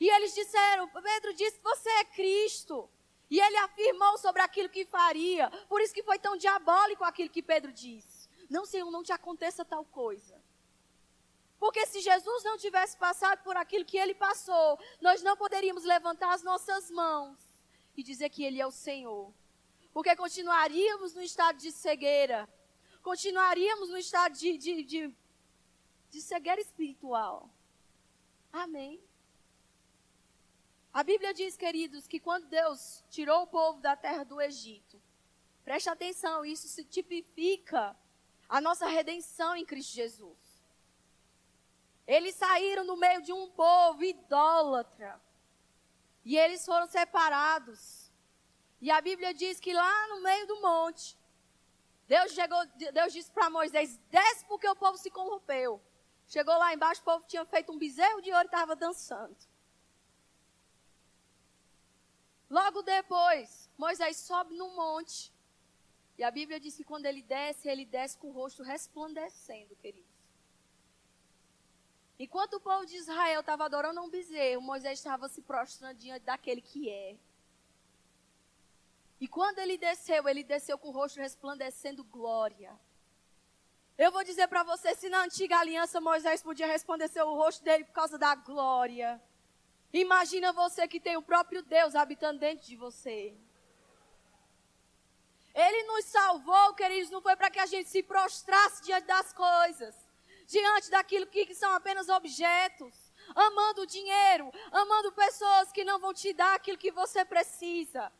[0.00, 2.90] E eles disseram: Pedro disse: Você é Cristo.
[3.30, 5.48] E ele afirmou sobre aquilo que faria.
[5.68, 8.28] Por isso que foi tão diabólico aquilo que Pedro disse.
[8.50, 10.42] Não, Senhor, não te aconteça tal coisa.
[11.56, 16.34] Porque se Jesus não tivesse passado por aquilo que ele passou, nós não poderíamos levantar
[16.34, 17.43] as nossas mãos
[17.96, 19.32] e dizer que Ele é o Senhor.
[19.92, 22.48] Porque continuaríamos no estado de cegueira,
[23.02, 25.14] continuaríamos no estado de, de, de,
[26.10, 27.48] de cegueira espiritual.
[28.52, 29.00] Amém.
[30.92, 35.00] A Bíblia diz, queridos, que quando Deus tirou o povo da terra do Egito,
[35.64, 37.96] preste atenção, isso se tipifica
[38.48, 40.38] a nossa redenção em Cristo Jesus.
[42.06, 45.20] Eles saíram no meio de um povo idólatra.
[46.24, 48.10] E eles foram separados.
[48.80, 51.18] E a Bíblia diz que lá no meio do monte,
[52.06, 55.80] Deus, chegou, Deus disse para Moisés: desce porque o povo se corrompeu.
[56.26, 59.36] Chegou lá embaixo, o povo tinha feito um bezerro de ouro e estava dançando.
[62.48, 65.32] Logo depois, Moisés sobe no monte.
[66.16, 70.03] E a Bíblia diz que quando ele desce, ele desce com o rosto resplandecendo, querido.
[72.18, 76.60] Enquanto o povo de Israel estava adorando um bezerro, Moisés estava se prostrando diante daquele
[76.60, 77.16] que é.
[79.20, 82.78] E quando ele desceu, ele desceu com o rosto resplandecendo glória.
[83.98, 87.84] Eu vou dizer para você, se na antiga aliança Moisés podia resplandecer o rosto dele
[87.84, 89.20] por causa da glória.
[89.92, 93.36] Imagina você que tem o próprio Deus habitando dentro de você.
[95.54, 100.03] Ele nos salvou, queridos, não foi para que a gente se prostrasse diante das coisas
[100.46, 102.94] diante daquilo que, são apenas objetos.
[103.34, 108.12] amando dinheiro, amando pessoas que não vão te dar aquilo que você precisa.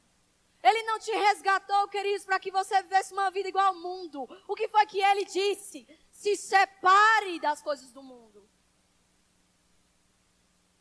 [0.63, 4.27] Ele não te resgatou, queridos, para que você vivesse uma vida igual ao mundo.
[4.49, 5.87] O que foi que ele disse?
[6.11, 8.49] Se separe das coisas do mundo.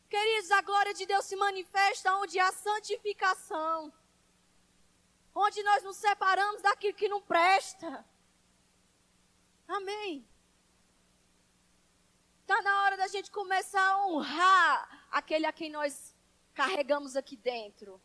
[0.08, 3.92] Queridos, a glória de Deus se manifesta onde há santificação.
[5.34, 8.06] Onde nós nos separamos daquilo que não presta.
[9.68, 10.26] Amém.
[12.44, 16.14] Está na hora da gente começar a honrar aquele a quem nós
[16.52, 17.98] carregamos aqui dentro.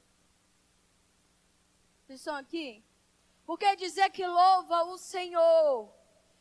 [2.08, 2.82] Vocês estão aqui?
[3.46, 5.94] Porque dizer que louva o Senhor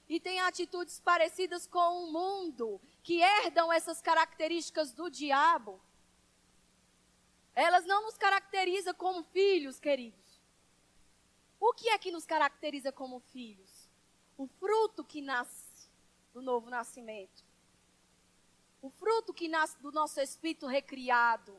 [0.08, 5.80] e tem atitudes parecidas com o mundo, que herdam essas características do diabo,
[7.52, 10.40] elas não nos caracterizam como filhos, queridos.
[11.58, 13.90] O que é que nos caracteriza como filhos?
[14.36, 15.90] O fruto que nasce
[16.32, 17.47] do novo nascimento.
[18.80, 21.56] O fruto que nasce do nosso espírito recriado.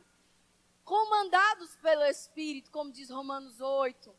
[0.85, 4.15] Comandados pelo Espírito, como diz Romanos 8.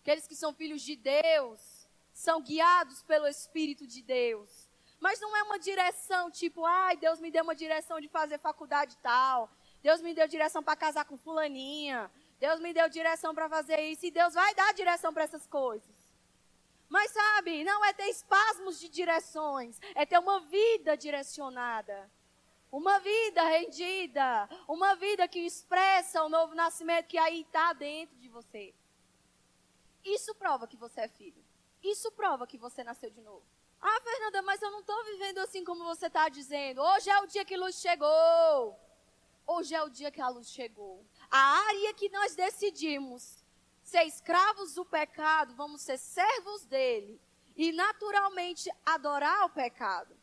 [0.00, 4.68] Aqueles que são filhos de Deus são guiados pelo Espírito de Deus.
[5.00, 8.96] Mas não é uma direção tipo, ai, Deus me deu uma direção de fazer faculdade
[8.98, 9.50] tal.
[9.82, 12.10] Deus me deu direção para casar com fulaninha.
[12.38, 14.06] Deus me deu direção para fazer isso.
[14.06, 15.96] E Deus vai dar direção para essas coisas.
[16.88, 22.08] Mas sabe, não é ter espasmos de direções, é ter uma vida direcionada.
[22.74, 28.28] Uma vida rendida, uma vida que expressa o novo nascimento que aí está dentro de
[28.28, 28.74] você.
[30.04, 31.40] Isso prova que você é filho.
[31.80, 33.46] Isso prova que você nasceu de novo.
[33.80, 36.82] Ah, Fernanda, mas eu não estou vivendo assim como você está dizendo.
[36.82, 38.76] Hoje é o dia que a luz chegou.
[39.46, 41.06] Hoje é o dia que a luz chegou.
[41.30, 43.44] A área que nós decidimos
[43.84, 47.20] ser escravos do pecado, vamos ser servos dele.
[47.54, 50.13] E naturalmente adorar o pecado.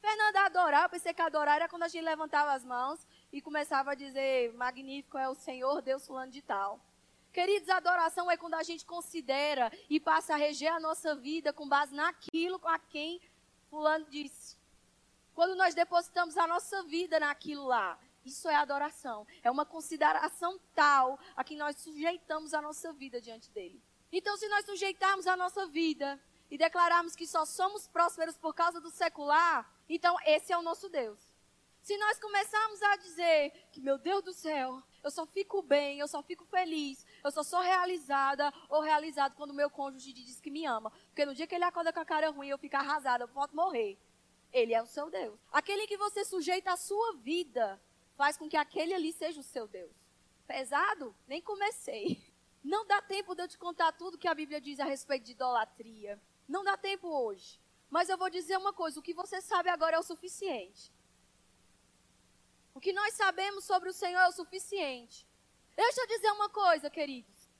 [0.00, 3.92] Fernanda, adorar, eu pensei que adorar era quando a gente levantava as mãos e começava
[3.92, 6.80] a dizer, magnífico é o Senhor, Deus fulano de tal.
[7.32, 11.68] Queridos, adoração é quando a gente considera e passa a reger a nossa vida com
[11.68, 13.20] base naquilo a quem
[13.68, 14.56] fulano disse.
[15.34, 19.26] Quando nós depositamos a nossa vida naquilo lá, isso é adoração.
[19.42, 23.80] É uma consideração tal a que nós sujeitamos a nossa vida diante dele.
[24.10, 26.18] Então, se nós sujeitarmos a nossa vida
[26.50, 30.88] e declararmos que só somos prósperos por causa do secular, então esse é o nosso
[30.88, 31.18] Deus.
[31.82, 36.06] Se nós começarmos a dizer que, meu Deus do céu, eu só fico bem, eu
[36.06, 40.66] só fico feliz, eu só sou realizada ou realizado quando meu cônjuge diz que me
[40.66, 40.90] ama.
[41.06, 43.56] Porque no dia que ele acorda com a cara ruim, eu fico arrasada, eu posso
[43.56, 43.98] morrer.
[44.52, 45.38] Ele é o seu Deus.
[45.50, 47.80] Aquele que você sujeita a sua vida
[48.14, 49.92] faz com que aquele ali seja o seu Deus.
[50.46, 51.14] Pesado?
[51.26, 52.22] Nem comecei.
[52.62, 55.32] Não dá tempo de eu te contar tudo que a Bíblia diz a respeito de
[55.32, 56.20] idolatria.
[56.46, 57.58] Não dá tempo hoje.
[57.90, 60.92] Mas eu vou dizer uma coisa: o que você sabe agora é o suficiente.
[62.72, 65.26] O que nós sabemos sobre o Senhor é o suficiente.
[65.74, 67.50] Deixa eu dizer uma coisa, queridos.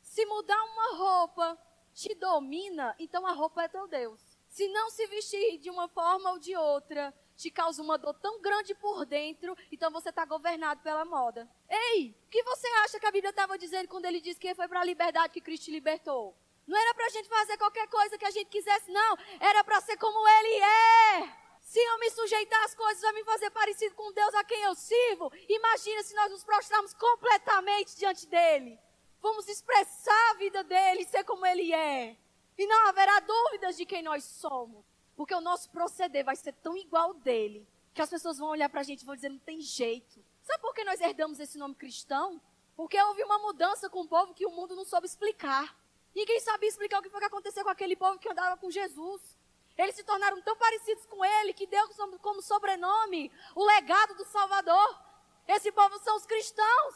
[0.00, 1.58] Se mudar uma roupa
[1.92, 4.20] te domina, então a roupa é teu Deus.
[4.48, 8.40] Se não se vestir de uma forma ou de outra te causa uma dor tão
[8.40, 11.48] grande por dentro, então você está governado pela moda.
[11.68, 14.68] Ei, o que você acha que a Bíblia estava dizendo quando ele disse que foi
[14.68, 16.36] para a liberdade que Cristo te libertou?
[16.72, 19.18] Não era para a gente fazer qualquer coisa que a gente quisesse, não.
[19.38, 21.36] Era para ser como Ele é.
[21.60, 24.74] Se eu me sujeitar às coisas a me fazer parecido com Deus a quem eu
[24.74, 28.78] sirvo, imagina se nós nos prostrarmos completamente diante dele.
[29.20, 32.16] Vamos expressar a vida dele, ser como ele é.
[32.56, 34.82] E não haverá dúvidas de quem nós somos.
[35.14, 38.80] Porque o nosso proceder vai ser tão igual dele, que as pessoas vão olhar para
[38.80, 40.24] a gente e vão dizer, não tem jeito.
[40.42, 42.40] Sabe por que nós herdamos esse nome cristão?
[42.74, 45.81] Porque houve uma mudança com o povo que o mundo não soube explicar.
[46.14, 49.36] Ninguém sabia explicar o que foi que aconteceu com aquele povo que andava com Jesus.
[49.76, 51.88] Eles se tornaram tão parecidos com ele que deu
[52.20, 55.00] como sobrenome o legado do Salvador.
[55.48, 56.94] Esse povo são os cristãos.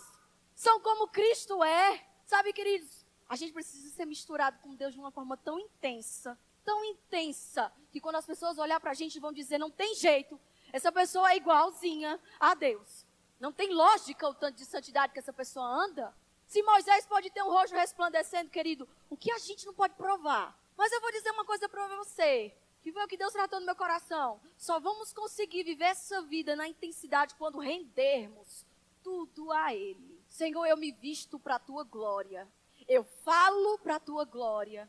[0.54, 2.06] São como Cristo é.
[2.26, 6.84] Sabe, queridos, a gente precisa ser misturado com Deus de uma forma tão intensa, tão
[6.84, 10.38] intensa, que quando as pessoas olhar para a gente vão dizer: não tem jeito,
[10.72, 13.06] essa pessoa é igualzinha a Deus.
[13.38, 16.14] Não tem lógica o tanto de santidade que essa pessoa anda.
[16.46, 20.56] Se Moisés pode ter um rosto resplandecendo, querido, o que a gente não pode provar?
[20.76, 23.66] Mas eu vou dizer uma coisa para você, que foi o que Deus tratou no
[23.66, 24.40] meu coração.
[24.56, 28.64] Só vamos conseguir viver essa vida na intensidade quando rendermos
[29.02, 30.20] tudo a Ele.
[30.28, 32.46] Senhor, eu me visto para a tua glória.
[32.88, 34.88] Eu falo para a tua glória.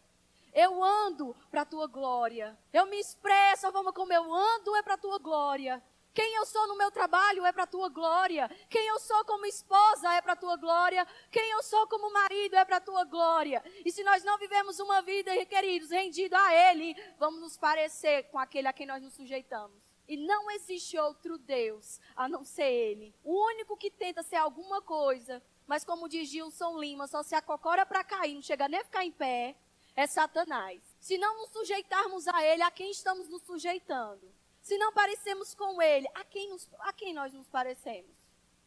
[0.53, 2.57] Eu ando para a tua glória.
[2.73, 5.81] Eu me expresso, a forma como eu ando é para a tua glória.
[6.17, 8.49] Quem eu sou no meu trabalho é para a tua glória.
[8.71, 11.05] Quem eu sou como esposa é para a tua glória.
[11.29, 13.63] Quem eu sou como marido é para a tua glória.
[13.85, 18.39] E se nós não vivemos uma vida, queridos, rendido a Ele, vamos nos parecer com
[18.39, 19.79] aquele a quem nós nos sujeitamos.
[20.07, 23.13] E não existe outro Deus a não ser Ele.
[23.23, 27.85] O único que tenta ser alguma coisa, mas como diz Gilson Lima, só se acocora
[27.85, 29.55] para cair, não chega nem a ficar em pé,
[29.95, 30.81] é Satanás.
[30.99, 34.35] Se não nos sujeitarmos a Ele, a quem estamos nos sujeitando?
[34.67, 38.11] Se não parecemos com Ele, a quem, nos, a quem nós nos parecemos?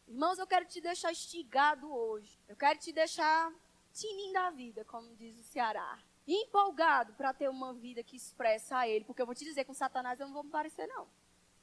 [0.07, 2.39] Irmãos, eu quero te deixar estigado hoje.
[2.47, 3.53] Eu quero te deixar
[3.93, 5.99] tininho da vida, como diz o Ceará.
[6.27, 9.05] Empolgado para ter uma vida que expressa a Ele.
[9.05, 11.07] Porque eu vou te dizer, com Satanás eu não vou me parecer, não.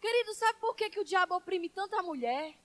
[0.01, 2.57] Querido, sabe por que, que o diabo oprime tanta mulher?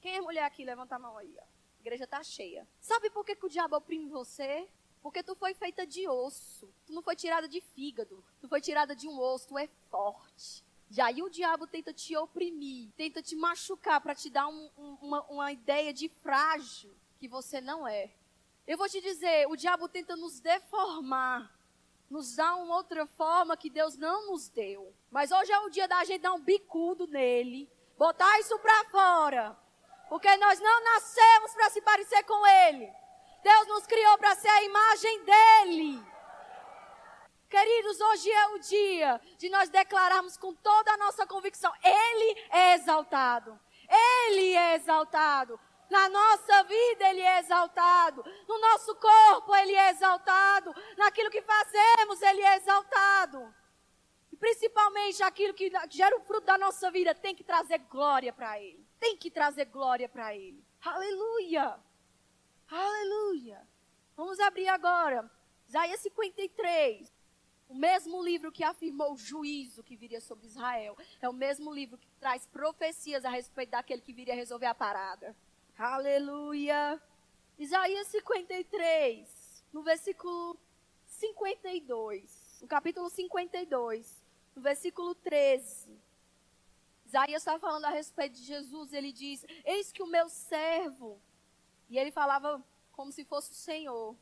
[0.00, 0.64] Quem é mulher aqui?
[0.64, 1.36] Levanta a mão aí.
[1.36, 1.42] Ó.
[1.42, 2.64] A igreja está cheia.
[2.78, 4.68] Sabe por que, que o diabo oprime você?
[5.02, 6.72] Porque tu foi feita de osso.
[6.86, 8.24] Tu não foi tirada de fígado.
[8.40, 9.48] Tu foi tirada de um osso.
[9.48, 10.64] Tu é forte.
[10.90, 14.98] E aí o diabo tenta te oprimir, tenta te machucar para te dar um, um,
[15.02, 18.12] uma, uma ideia de frágil que você não é.
[18.66, 21.56] Eu vou te dizer, o diabo tenta nos deformar
[22.08, 24.94] nos dá uma outra forma que Deus não nos deu.
[25.10, 29.56] Mas hoje é o dia da gente dar um bicudo nele, botar isso para fora.
[30.08, 32.88] Porque nós não nascemos para se parecer com ele.
[33.42, 36.06] Deus nos criou para ser a imagem dele.
[37.48, 42.74] Queridos, hoje é o dia de nós declararmos com toda a nossa convicção: Ele é
[42.74, 43.58] exaltado.
[43.88, 45.58] Ele é exaltado.
[45.88, 48.24] Na nossa vida Ele é exaltado.
[48.48, 50.74] No nosso corpo Ele é exaltado.
[50.96, 53.54] Naquilo que fazemos Ele é exaltado.
[54.32, 58.60] E principalmente aquilo que gera o fruto da nossa vida tem que trazer glória para
[58.60, 58.84] Ele.
[58.98, 60.64] Tem que trazer glória para Ele.
[60.84, 61.78] Aleluia!
[62.68, 63.66] Aleluia!
[64.16, 65.30] Vamos abrir agora.
[65.68, 67.15] Isaías 53.
[67.68, 70.96] O mesmo livro que afirmou o juízo que viria sobre Israel.
[71.20, 75.36] É o mesmo livro que traz profecias a respeito daquele que viria resolver a parada.
[75.76, 77.00] Aleluia.
[77.58, 80.56] Isaías 53, no versículo
[81.06, 82.58] 52.
[82.60, 84.22] No capítulo 52,
[84.54, 85.98] no versículo 13.
[87.06, 88.92] Isaías está falando a respeito de Jesus.
[88.92, 91.20] Ele diz: Eis que o meu servo.
[91.88, 94.16] E ele falava como se fosse o Senhor.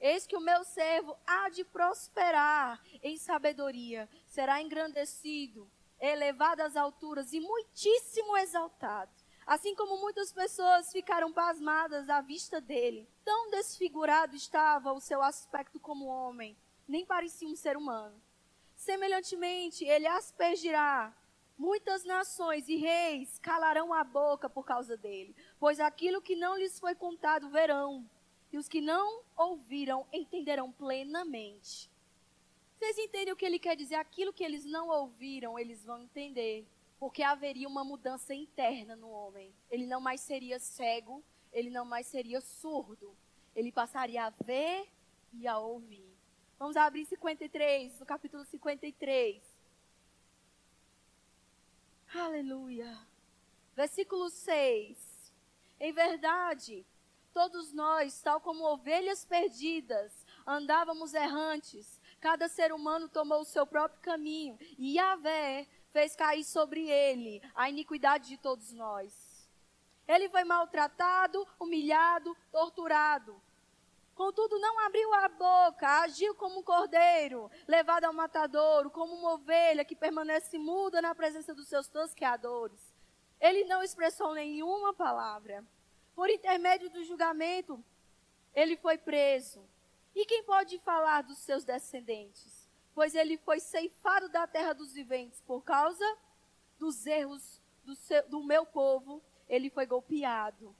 [0.00, 7.32] Eis que o meu servo há de prosperar em sabedoria, será engrandecido, elevado às alturas
[7.34, 9.12] e muitíssimo exaltado.
[9.46, 13.06] Assim como muitas pessoas ficaram pasmadas à vista dele.
[13.24, 16.56] Tão desfigurado estava o seu aspecto como homem,
[16.88, 18.20] nem parecia um ser humano.
[18.76, 21.14] Semelhantemente, ele aspergirá
[21.58, 26.80] muitas nações e reis calarão a boca por causa dele, pois aquilo que não lhes
[26.80, 28.08] foi contado verão,
[28.52, 31.90] e os que não ouviram entenderão plenamente.
[32.78, 33.96] Vocês entendem o que ele quer dizer?
[33.96, 36.66] Aquilo que eles não ouviram, eles vão entender
[37.00, 39.54] porque haveria uma mudança interna no homem.
[39.70, 43.16] Ele não mais seria cego, ele não mais seria surdo.
[43.56, 44.86] Ele passaria a ver
[45.32, 46.14] e a ouvir.
[46.58, 49.42] Vamos abrir 53, no capítulo 53.
[52.14, 52.98] Aleluia.
[53.74, 55.32] Versículo 6.
[55.80, 56.84] Em verdade,
[57.30, 60.12] todos nós, tal como ovelhas perdidas,
[60.46, 62.00] andávamos errantes.
[62.20, 64.58] Cada ser humano tomou o seu próprio caminho.
[64.78, 69.48] E Yahvé fez cair sobre ele a iniquidade de todos nós.
[70.06, 73.40] Ele foi maltratado, humilhado, torturado.
[74.14, 79.84] Contudo, não abriu a boca, agiu como um cordeiro, levado ao matadouro, como uma ovelha
[79.84, 82.92] que permanece muda na presença dos seus tosqueadores.
[83.40, 85.64] Ele não expressou nenhuma palavra.
[86.20, 87.82] Por intermédio do julgamento,
[88.52, 89.66] ele foi preso.
[90.14, 92.68] E quem pode falar dos seus descendentes?
[92.94, 96.04] pois ele foi ceifado da terra dos viventes por causa
[96.78, 100.76] dos erros do, seu, do meu povo, ele foi golpeado.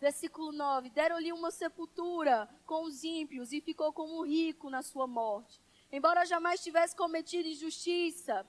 [0.00, 5.60] Versículo 9: Deram-lhe uma sepultura com os ímpios e ficou como rico na sua morte.
[5.92, 8.48] Embora jamais tivesse cometido injustiça,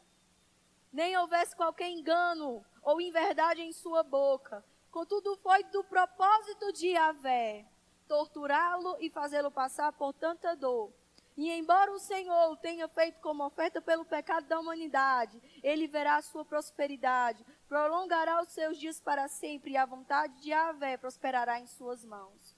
[0.93, 4.63] nem houvesse qualquer engano ou inverdade em sua boca.
[4.91, 7.65] Contudo, foi do propósito de Yahvé
[8.08, 10.91] torturá-lo e fazê-lo passar por tanta dor
[11.39, 16.17] e embora o Senhor o tenha feito como oferta pelo pecado da humanidade, ele verá
[16.17, 21.58] a sua prosperidade, prolongará os seus dias para sempre e a vontade de Yahvé prosperará
[21.58, 22.58] em suas mãos.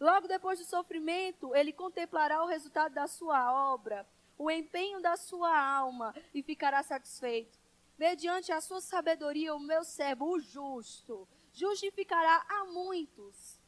[0.00, 4.08] Logo depois do sofrimento, ele contemplará o resultado da sua obra,
[4.38, 7.58] o empenho da sua alma e ficará satisfeito.
[7.98, 13.58] Mediante a sua sabedoria, o meu servo, o justo, justificará a muitos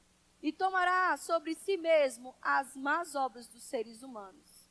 [0.42, 4.68] e tomará sobre si mesmo as más obras dos seres humanos.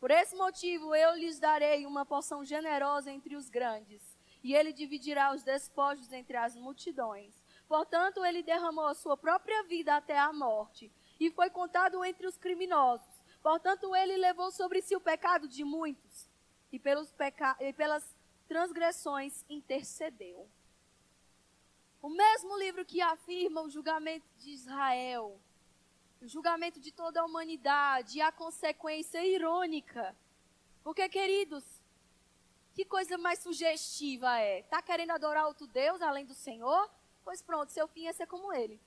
[0.00, 4.02] Por esse motivo eu lhes darei uma porção generosa entre os grandes,
[4.42, 7.32] e ele dividirá os despojos entre as multidões.
[7.68, 12.36] Portanto, ele derramou a sua própria vida até a morte, e foi contado entre os
[12.36, 13.24] criminosos.
[13.42, 16.28] Portanto, ele levou sobre si o pecado de muitos,
[16.72, 20.48] e, pelos peca e pelas transgressões intercedeu.
[22.00, 25.40] O mesmo livro que afirma o julgamento de Israel,
[26.20, 30.16] o julgamento de toda a humanidade e a consequência irônica.
[30.84, 31.64] Porque, queridos,
[32.74, 34.62] que coisa mais sugestiva é?
[34.62, 36.88] Tá querendo adorar outro Deus além do Senhor?
[37.24, 38.80] Pois pronto, seu fim é ser como ele.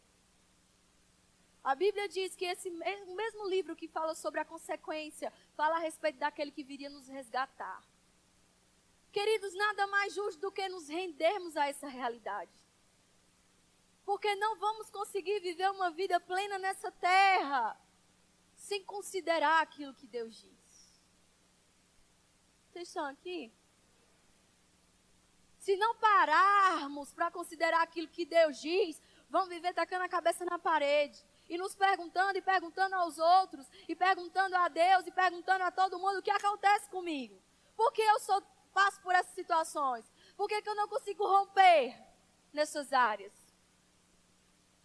[1.64, 6.18] A Bíblia diz que esse mesmo livro que fala sobre a consequência, fala a respeito
[6.18, 7.84] daquele que viria nos resgatar.
[9.12, 12.50] Queridos, nada mais justo do que nos rendermos a essa realidade.
[14.06, 17.80] Porque não vamos conseguir viver uma vida plena nessa terra
[18.56, 21.02] sem considerar aquilo que Deus diz.
[22.70, 23.52] Vocês estão aqui?
[25.60, 30.58] Se não pararmos para considerar aquilo que Deus diz, vamos viver tacando a cabeça na
[30.58, 35.72] parede e nos perguntando e perguntando aos outros, e perguntando a Deus e perguntando a
[35.72, 37.42] todo mundo o que acontece comigo.
[37.76, 38.42] Por que eu sou,
[38.74, 40.10] passo por essas situações?
[40.38, 41.96] Por que, que eu não consigo romper
[42.54, 43.34] nessas áreas?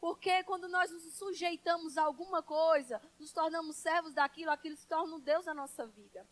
[0.07, 5.17] Porque quando nós nos sujeitamos a alguma coisa, nos tornamos servos daquilo, aquilo se torna
[5.17, 6.25] um Deus na nossa vida.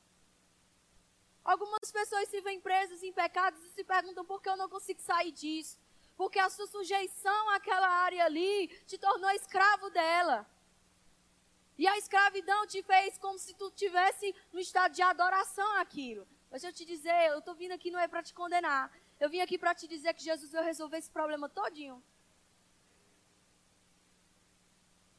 [1.44, 5.00] Algumas pessoas se veem presas em pecados e se perguntam por que eu não consigo
[5.00, 5.76] sair disso.
[6.16, 10.46] Porque a sua sujeição àquela área ali te tornou escravo dela.
[11.76, 16.28] E a escravidão te fez como se tu tivesse no estado de adoração àquilo.
[16.48, 18.88] Mas eu te dizer, eu estou vindo aqui não é para te condenar.
[19.18, 22.00] Eu vim aqui para te dizer que Jesus veio resolver esse problema todinho.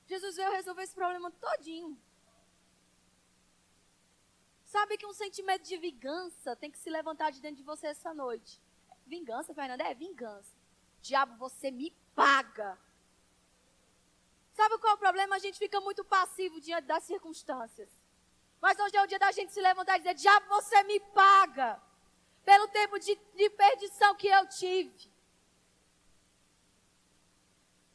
[0.06, 1.98] Jesus veio resolver esse problema todinho.
[4.66, 8.14] Sabe que um sentimento de vingança tem que se levantar de dentro de você essa
[8.14, 8.62] noite.
[9.06, 9.84] Vingança, Fernanda?
[9.84, 10.56] É vingança.
[11.02, 12.78] Diabo, você me paga.
[14.54, 15.36] Sabe qual é o problema?
[15.36, 17.90] A gente fica muito passivo diante das circunstâncias.
[18.62, 21.82] Mas hoje é o dia da gente se levantar e dizer: Diabo, você me paga
[22.44, 25.12] pelo tempo de, de perdição que eu tive.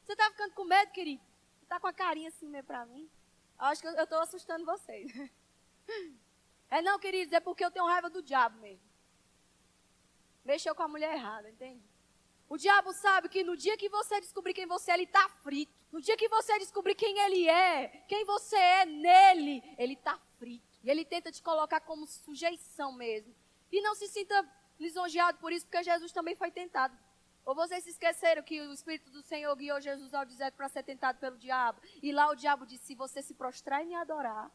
[0.02, 1.29] Você está ficando com medo, querido?
[1.70, 3.08] Está com a carinha assim meio para mim?
[3.56, 5.12] Acho que eu estou assustando vocês.
[6.72, 8.88] É não, queridos, é porque eu tenho raiva do diabo mesmo.
[10.44, 11.82] Mexeu com a mulher errada, entende?
[12.48, 15.72] O diabo sabe que no dia que você descobrir quem você é, ele está frito.
[15.90, 20.78] No dia que você descobrir quem ele é, quem você é nele, ele está frito.
[20.84, 23.34] E ele tenta te colocar como sujeição mesmo.
[23.72, 24.48] E não se sinta
[24.78, 26.96] lisonjeado por isso, porque Jesus também foi tentado.
[27.44, 30.82] Ou vocês se esqueceram que o Espírito do Senhor guiou Jesus ao deserto para ser
[30.82, 31.80] tentado pelo diabo?
[32.02, 34.50] E lá o diabo disse: se você se prostrar e me adorar.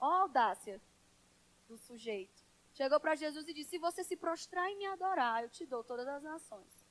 [0.00, 0.80] Ó, oh, audácia
[1.66, 2.42] do sujeito.
[2.72, 5.82] Chegou para Jesus e disse: se você se prostrar e me adorar, eu te dou
[5.82, 6.88] todas as nações.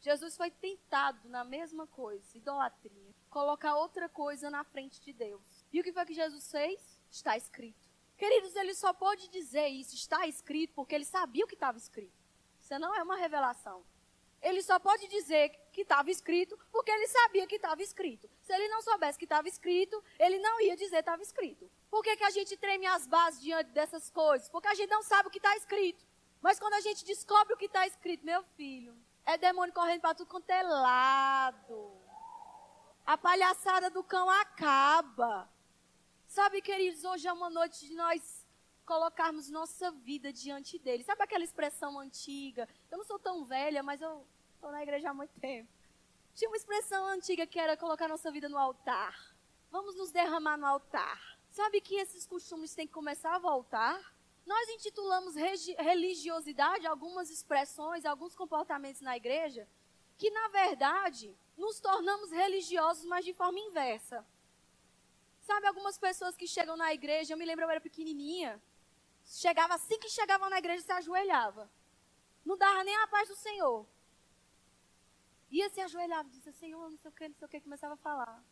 [0.00, 5.42] Jesus foi tentado na mesma coisa, idolatria, colocar outra coisa na frente de Deus.
[5.70, 7.02] E o que foi que Jesus fez?
[7.10, 7.90] Está escrito.
[8.16, 12.19] Queridos, ele só pode dizer isso, está escrito, porque ele sabia o que estava escrito.
[12.70, 13.84] Isso não é uma revelação.
[14.40, 18.30] Ele só pode dizer que estava escrito porque ele sabia que estava escrito.
[18.42, 21.68] Se ele não soubesse que estava escrito, ele não ia dizer que estava escrito.
[21.90, 24.48] Por que, que a gente treme as bases diante dessas coisas?
[24.48, 26.06] Porque a gente não sabe o que está escrito.
[26.40, 28.96] Mas quando a gente descobre o que está escrito, meu filho,
[29.26, 32.00] é demônio correndo para tudo quanto é lado.
[33.04, 35.50] A palhaçada do cão acaba.
[36.28, 38.39] Sabe, queridos, hoje é uma noite de nós
[38.90, 41.04] colocarmos nossa vida diante dele.
[41.04, 42.68] Sabe aquela expressão antiga?
[42.90, 44.26] Eu não sou tão velha, mas eu
[44.56, 45.68] estou na igreja há muito tempo.
[46.34, 49.14] Tinha uma expressão antiga que era colocar nossa vida no altar.
[49.70, 51.38] Vamos nos derramar no altar.
[51.52, 54.12] Sabe que esses costumes têm que começar a voltar?
[54.44, 59.68] Nós intitulamos religiosidade algumas expressões, alguns comportamentos na igreja,
[60.18, 64.26] que na verdade nos tornamos religiosos, mas de forma inversa.
[65.42, 68.60] Sabe, algumas pessoas que chegam na igreja, eu me lembro, eu era pequenininha,
[69.38, 71.70] chegava assim que chegava na igreja, se ajoelhava.
[72.44, 73.86] Não dava nem a paz do Senhor.
[75.50, 77.96] Ia se ajoelhava, dizia, Senhor, não sei o que, não sei o que, começava a
[77.96, 78.42] falar.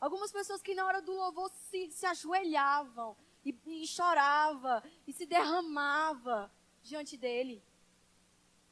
[0.00, 5.26] Algumas pessoas que na hora do louvor se, se ajoelhavam, e, e chorava e se
[5.26, 6.50] derramava
[6.82, 7.62] diante dele.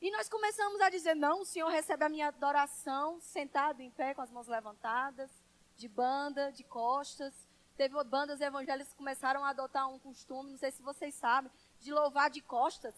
[0.01, 4.15] E nós começamos a dizer: não, o Senhor recebe a minha adoração sentado em pé,
[4.15, 5.31] com as mãos levantadas,
[5.77, 7.48] de banda, de costas.
[7.79, 11.49] Teve bandas evangélicas que começaram a adotar um costume, não sei se vocês sabem,
[11.79, 12.93] de louvar de costas.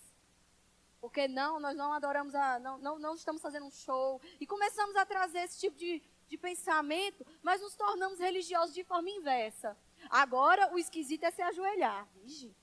[1.02, 4.18] Porque não, nós não adoramos, a, não, não, não estamos fazendo um show.
[4.40, 9.10] E começamos a trazer esse tipo de, de pensamento, mas nos tornamos religiosos de forma
[9.10, 9.76] inversa.
[10.08, 12.08] Agora, o esquisito é se ajoelhar.
[12.14, 12.56] Vigi.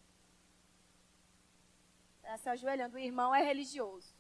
[2.24, 2.96] É se ajoelhando.
[2.96, 4.16] O irmão é religioso.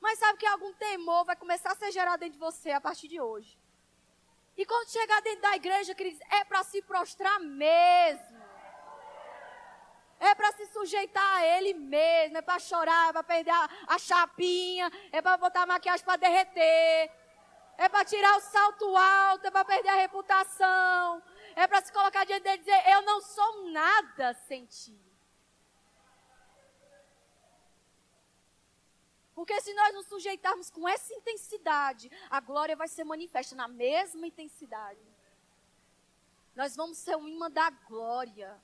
[0.00, 3.06] Mas sabe que algum temor vai começar a ser gerado dentro de você a partir
[3.06, 3.56] de hoje.
[4.56, 8.36] E quando chegar dentro da igreja, queridos, é para se prostrar mesmo.
[10.18, 13.98] É para se sujeitar a ele mesmo, é para chorar, é para perder a, a
[13.98, 17.10] chapinha, é para botar a maquiagem para derreter,
[17.76, 21.22] é para tirar o salto alto, é para perder a reputação,
[21.54, 25.05] é para se colocar diante dele e dizer: Eu não sou nada sem ti.
[29.36, 34.26] Porque se nós nos sujeitarmos com essa intensidade, a glória vai ser manifesta na mesma
[34.26, 34.98] intensidade.
[36.54, 38.58] Nós vamos ser um imã da glória.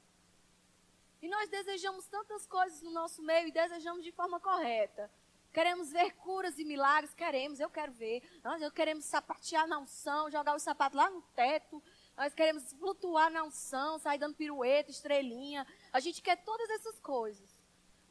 [1.20, 5.10] E nós desejamos tantas coisas no nosso meio e desejamos de forma correta.
[5.52, 7.12] Queremos ver curas e milagres?
[7.12, 8.22] Queremos, eu quero ver.
[8.42, 11.82] Nós queremos sapatear na unção, jogar os sapatos lá no teto.
[12.16, 15.66] Nós queremos flutuar na unção, sair dando pirueta, estrelinha.
[15.92, 17.51] A gente quer todas essas coisas.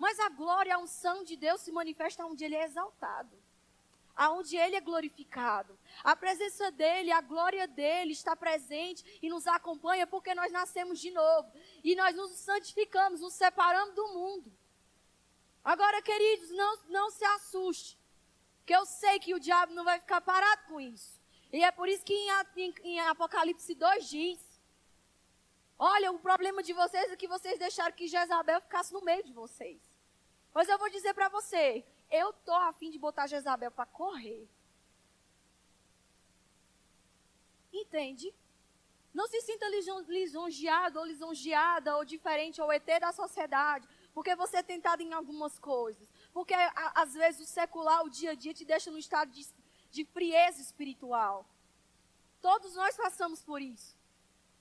[0.01, 3.37] Mas a glória, a unção de Deus se manifesta onde Ele é exaltado,
[4.15, 5.77] aonde Ele é glorificado.
[6.03, 11.11] A presença dEle, a glória dEle está presente e nos acompanha porque nós nascemos de
[11.11, 11.51] novo.
[11.83, 14.51] E nós nos santificamos, nos separamos do mundo.
[15.63, 17.95] Agora, queridos, não, não se assuste,
[18.65, 21.21] que eu sei que o diabo não vai ficar parado com isso.
[21.53, 24.51] E é por isso que em, em, em Apocalipse 2 diz
[25.77, 29.33] Olha, o problema de vocês é que vocês deixaram que Jezabel ficasse no meio de
[29.33, 29.90] vocês.
[30.53, 34.47] Mas eu vou dizer para você, eu tô afim de botar Jezabel para correr.
[37.71, 38.33] Entende?
[39.13, 39.65] Não se sinta
[40.07, 45.57] lisonjeado ou lisonjeada ou diferente ou ET da sociedade, porque você é tentado em algumas
[45.59, 46.07] coisas.
[46.33, 49.45] Porque a, às vezes o secular, o dia a dia, te deixa no estado de,
[49.89, 51.45] de frieza espiritual.
[52.41, 53.97] Todos nós passamos por isso.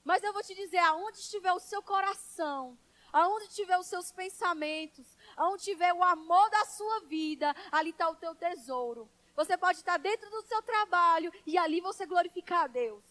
[0.03, 2.77] Mas eu vou te dizer, aonde estiver o seu coração,
[3.11, 5.05] aonde estiver os seus pensamentos,
[5.35, 9.09] aonde tiver o amor da sua vida, ali está o teu tesouro.
[9.35, 13.03] Você pode estar dentro do seu trabalho e ali você glorificar a Deus.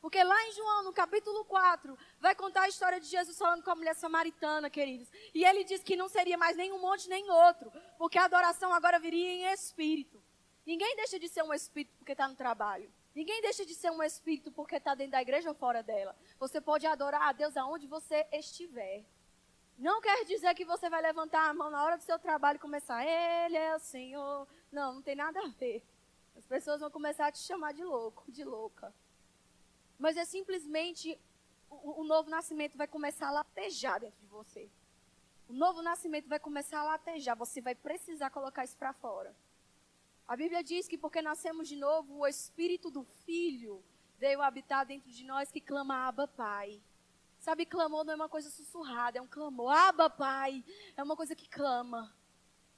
[0.00, 3.70] Porque lá em João, no capítulo 4, vai contar a história de Jesus falando com
[3.70, 5.10] a mulher samaritana, queridos.
[5.34, 8.72] E ele diz que não seria mais nem um monte nem outro, porque a adoração
[8.72, 10.22] agora viria em espírito.
[10.64, 12.92] Ninguém deixa de ser um espírito porque está no trabalho.
[13.14, 16.14] Ninguém deixa de ser um espírito porque está dentro da igreja ou fora dela.
[16.38, 19.04] Você pode adorar a Deus aonde você estiver.
[19.78, 22.60] Não quer dizer que você vai levantar a mão na hora do seu trabalho e
[22.60, 24.48] começar, Ele é o Senhor.
[24.72, 25.84] Não, não tem nada a ver.
[26.34, 28.92] As pessoas vão começar a te chamar de louco, de louca.
[29.98, 31.18] Mas é simplesmente
[31.68, 34.70] o, o novo nascimento vai começar a latejar dentro de você.
[35.48, 37.36] O novo nascimento vai começar a latejar.
[37.36, 39.34] Você vai precisar colocar isso para fora.
[40.26, 43.82] A Bíblia diz que porque nascemos de novo, o Espírito do Filho
[44.18, 46.80] veio habitar dentro de nós que clama Abba Pai.
[47.46, 49.70] Sabe, clamor não é uma coisa sussurrada, é um clamor.
[49.70, 50.64] Aba, Pai,
[50.96, 52.12] é uma coisa que clama.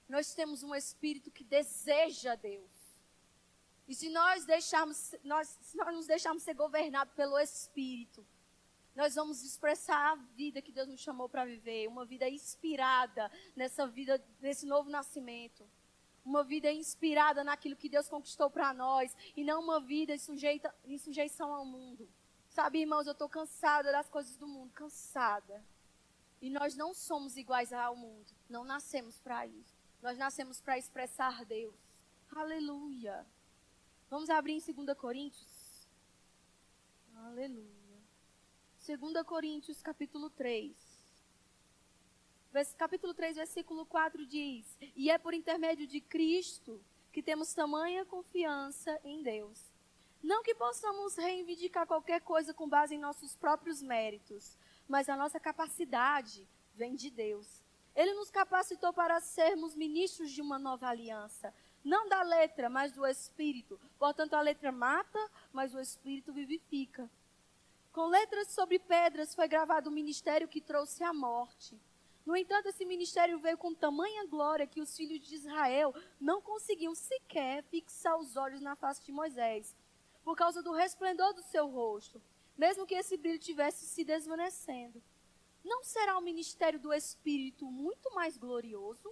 [0.07, 2.71] Nós temos um espírito que deseja Deus.
[3.89, 8.27] E se nós deixarmos, nós, se nós nos deixarmos ser governados pelo Espírito,
[8.95, 13.87] nós vamos expressar a vida que Deus nos chamou para viver, uma vida inspirada nessa
[13.87, 15.67] vida, nesse novo nascimento.
[16.23, 20.99] Uma vida inspirada naquilo que Deus conquistou para nós e não uma vida sujeita, em
[20.99, 22.07] sujeição ao mundo.
[22.59, 25.65] Sabe, irmãos, eu estou cansada das coisas do mundo, cansada.
[26.43, 28.27] E nós não somos iguais ao mundo.
[28.49, 29.79] Não nascemos para isso.
[30.03, 31.77] Nós nascemos para expressar Deus.
[32.35, 33.25] Aleluia.
[34.11, 35.87] Vamos abrir em 2 Coríntios.
[37.15, 38.03] Aleluia.
[38.85, 40.77] 2 Coríntios, capítulo 3.
[42.77, 46.83] Capítulo 3, versículo 4 diz: E é por intermédio de Cristo
[47.13, 49.68] que temos tamanha confiança em Deus
[50.23, 54.57] não que possamos reivindicar qualquer coisa com base em nossos próprios méritos,
[54.89, 57.63] mas a nossa capacidade vem de Deus.
[57.95, 61.55] Ele nos capacitou para sermos ministros de uma nova aliança,
[61.85, 63.81] não da letra, mas do espírito.
[63.99, 65.19] Portanto, a letra mata,
[65.53, 67.09] mas o espírito vivifica.
[67.93, 71.81] Com letras sobre pedras foi gravado o ministério que trouxe a morte.
[72.27, 76.95] No entanto, esse ministério veio com tamanha glória que os filhos de Israel não conseguiam
[76.95, 79.75] sequer fixar os olhos na face de Moisés
[80.29, 82.21] por causa do resplendor do seu rosto,
[82.55, 85.03] mesmo que esse brilho tivesse se desvanecendo.
[85.65, 89.11] Não será o ministério do Espírito muito mais glorioso?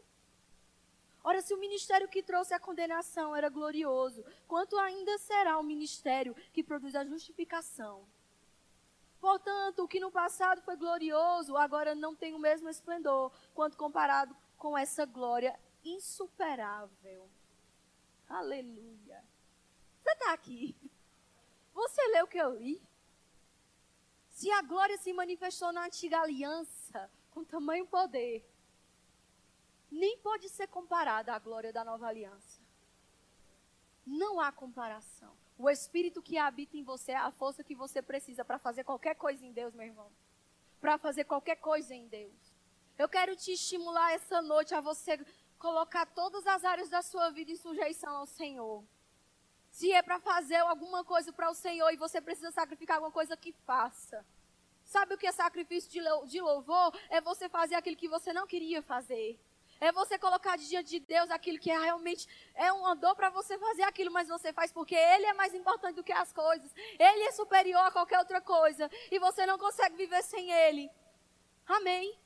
[1.25, 6.37] Ora, se o ministério que trouxe a condenação era glorioso, quanto ainda será o ministério
[6.53, 8.07] que produz a justificação?
[9.19, 14.37] Portanto, o que no passado foi glorioso, agora não tem o mesmo esplendor, quanto comparado
[14.59, 17.27] com essa glória insuperável.
[18.29, 19.25] Aleluia.
[20.03, 20.77] Você está aqui.
[21.77, 22.83] Você leu o que eu li?
[24.31, 28.43] Se a glória se manifestou na antiga aliança com tamanho poder,
[29.91, 32.63] nem pode ser comparada à glória da nova aliança.
[34.07, 35.37] Não há comparação.
[35.59, 39.15] O espírito que habita em você é a força que você precisa para fazer qualquer
[39.15, 40.11] coisa em Deus, meu irmão.
[40.81, 42.55] Para fazer qualquer coisa em Deus.
[42.97, 45.23] Eu quero te estimular essa noite a você
[45.59, 48.83] colocar todas as áreas da sua vida em sujeição ao Senhor.
[49.77, 53.37] Se é para fazer alguma coisa para o Senhor e você precisa sacrificar alguma coisa,
[53.37, 54.25] que faça.
[54.83, 55.91] Sabe o que é sacrifício
[56.27, 56.99] de louvor?
[57.11, 59.39] É você fazer aquilo que você não queria fazer.
[59.79, 63.59] É você colocar diante de Deus aquilo que é realmente é um andor para você
[63.59, 66.73] fazer aquilo, mas você faz porque Ele é mais importante do que as coisas.
[66.99, 68.91] Ele é superior a qualquer outra coisa.
[69.11, 70.91] E você não consegue viver sem Ele.
[71.67, 72.19] Amém.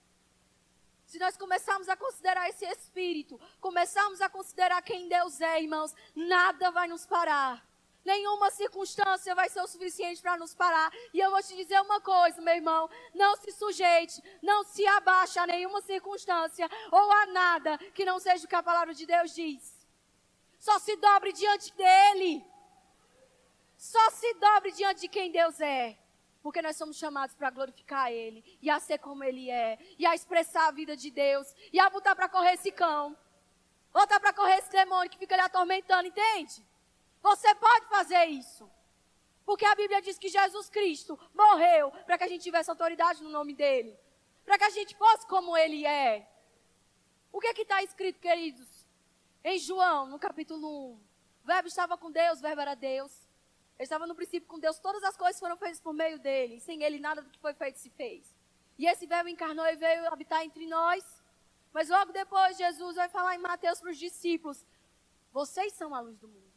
[1.10, 6.70] Se nós começarmos a considerar esse Espírito, começarmos a considerar quem Deus é, irmãos, nada
[6.70, 7.66] vai nos parar.
[8.04, 10.88] Nenhuma circunstância vai ser o suficiente para nos parar.
[11.12, 15.36] E eu vou te dizer uma coisa, meu irmão: não se sujeite, não se abaixe
[15.40, 19.34] a nenhuma circunstância ou a nada que não seja o que a palavra de Deus
[19.34, 19.84] diz.
[20.60, 22.46] Só se dobre diante dele.
[23.76, 25.98] Só se dobre diante de quem Deus é.
[26.42, 30.14] Porque nós somos chamados para glorificar Ele, e a ser como Ele é, e a
[30.14, 33.16] expressar a vida de Deus, e a botar para correr esse cão,
[33.92, 36.64] botar para correr esse demônio que fica ali atormentando, entende?
[37.22, 38.70] Você pode fazer isso.
[39.44, 43.30] Porque a Bíblia diz que Jesus Cristo morreu para que a gente tivesse autoridade no
[43.30, 43.98] nome dele.
[44.44, 46.28] Para que a gente fosse como ele é.
[47.32, 48.86] O que é está escrito, queridos?
[49.42, 50.92] Em João, no capítulo 1.
[50.92, 51.00] O
[51.44, 53.12] verbo estava com Deus, o verbo era Deus.
[53.80, 56.60] Ele estava no princípio com Deus, todas as coisas foram feitas por meio dele.
[56.60, 58.36] Sem ele, nada do que foi feito se fez.
[58.76, 61.02] E esse verbo encarnou e veio habitar entre nós.
[61.72, 64.66] Mas logo depois, Jesus vai falar em Mateus para os discípulos:
[65.32, 66.52] Vocês são a luz do mundo.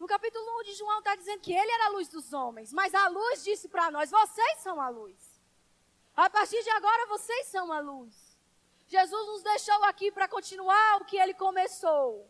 [0.00, 2.92] No capítulo 1 de João está dizendo que ele era a luz dos homens, mas
[2.92, 5.40] a luz disse para nós: vocês são a luz.
[6.16, 8.36] A partir de agora, vocês são a luz.
[8.88, 12.28] Jesus nos deixou aqui para continuar o que ele começou.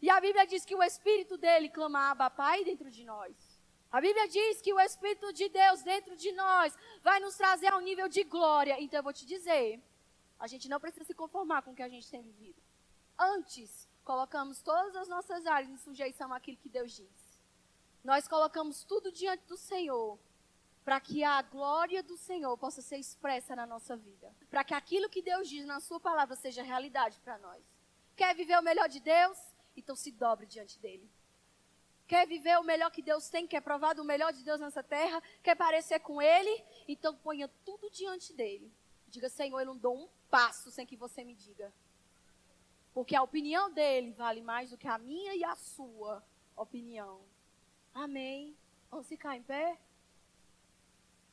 [0.00, 3.34] E a Bíblia diz que o Espírito dele clama Pai dentro de nós.
[3.90, 7.80] A Bíblia diz que o Espírito de Deus dentro de nós vai nos trazer ao
[7.80, 8.80] nível de glória.
[8.80, 9.80] Então eu vou te dizer,
[10.38, 12.60] a gente não precisa se conformar com o que a gente tem vivido.
[13.18, 17.38] Antes, colocamos todas as nossas áreas em sujeição àquilo que Deus diz.
[18.04, 20.18] Nós colocamos tudo diante do Senhor
[20.84, 24.32] para que a glória do Senhor possa ser expressa na nossa vida.
[24.48, 27.60] Para que aquilo que Deus diz na sua palavra seja realidade para nós.
[28.14, 29.36] Quer viver o melhor de Deus?
[29.76, 31.08] Então se dobre diante dele.
[32.06, 35.20] Quer viver o melhor que Deus tem, quer provar do melhor de Deus nessa terra,
[35.42, 38.72] quer parecer com Ele, então ponha tudo diante dele.
[39.08, 41.72] Diga, Senhor, eu não dou um passo sem que você me diga.
[42.94, 46.24] Porque a opinião dele vale mais do que a minha e a sua
[46.56, 47.20] opinião.
[47.92, 48.56] Amém.
[48.90, 49.78] Vamos ficar em pé?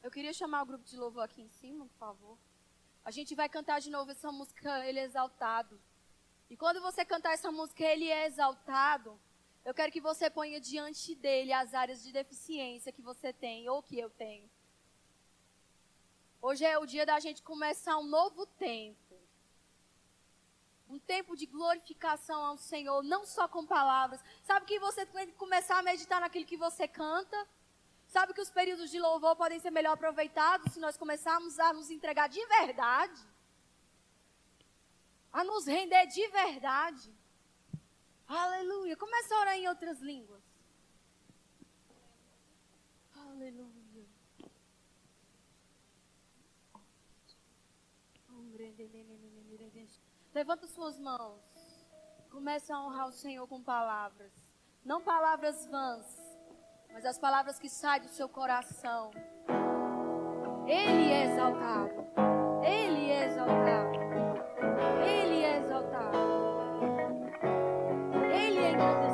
[0.01, 2.37] Eu queria chamar o grupo de louvor aqui em cima, por favor.
[3.05, 5.79] A gente vai cantar de novo essa música, Ele é Exaltado.
[6.53, 9.19] E quando você cantar essa música, Ele é Exaltado,
[9.65, 13.81] eu quero que você ponha diante dele as áreas de deficiência que você tem ou
[13.81, 14.47] que eu tenho.
[16.39, 19.15] Hoje é o dia da gente começar um novo tempo
[20.87, 24.23] um tempo de glorificação ao Senhor, não só com palavras.
[24.43, 27.47] Sabe que você tem que começar a meditar naquilo que você canta?
[28.09, 31.89] Sabe que os períodos de louvor podem ser melhor aproveitados se nós começarmos a nos
[31.89, 33.32] entregar de verdade?
[35.33, 37.11] A nos render de verdade.
[38.27, 38.95] Aleluia.
[38.95, 40.43] Começa a orar em outras línguas.
[43.15, 43.83] Aleluia.
[50.33, 51.41] Levanta suas mãos.
[52.31, 54.33] Comece a honrar o Senhor com palavras.
[54.83, 56.05] Não palavras vãs,
[56.91, 59.11] mas as palavras que saem do seu coração.
[60.67, 61.93] Ele é exaltado.
[62.63, 63.93] Ele é exaltado.
[65.05, 65.22] Ele
[65.73, 66.17] exaltado.
[68.31, 69.12] Ele é engrandecido.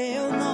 [0.00, 0.49] they'll know.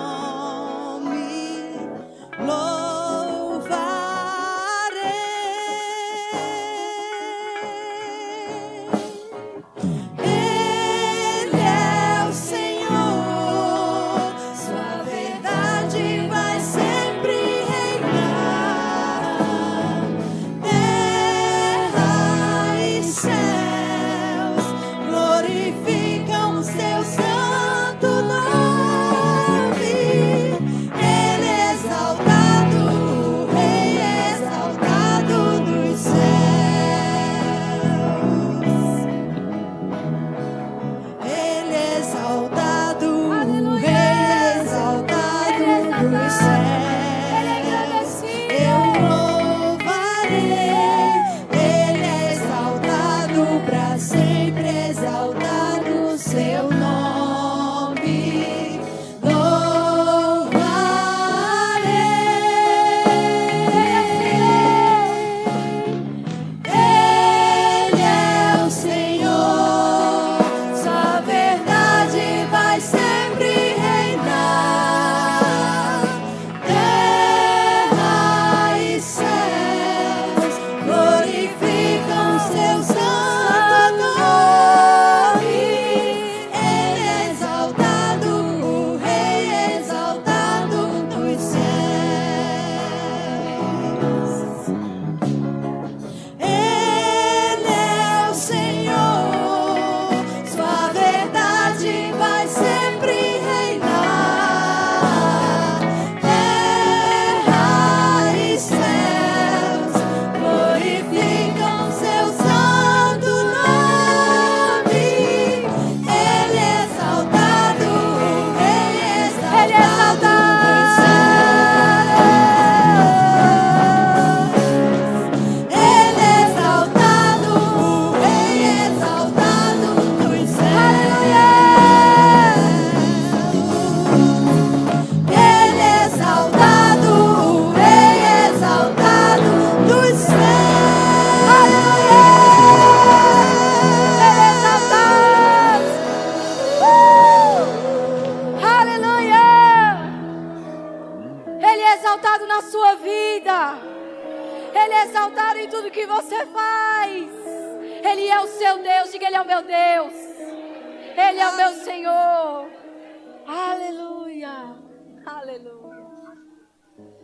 [165.57, 166.07] Aleluia.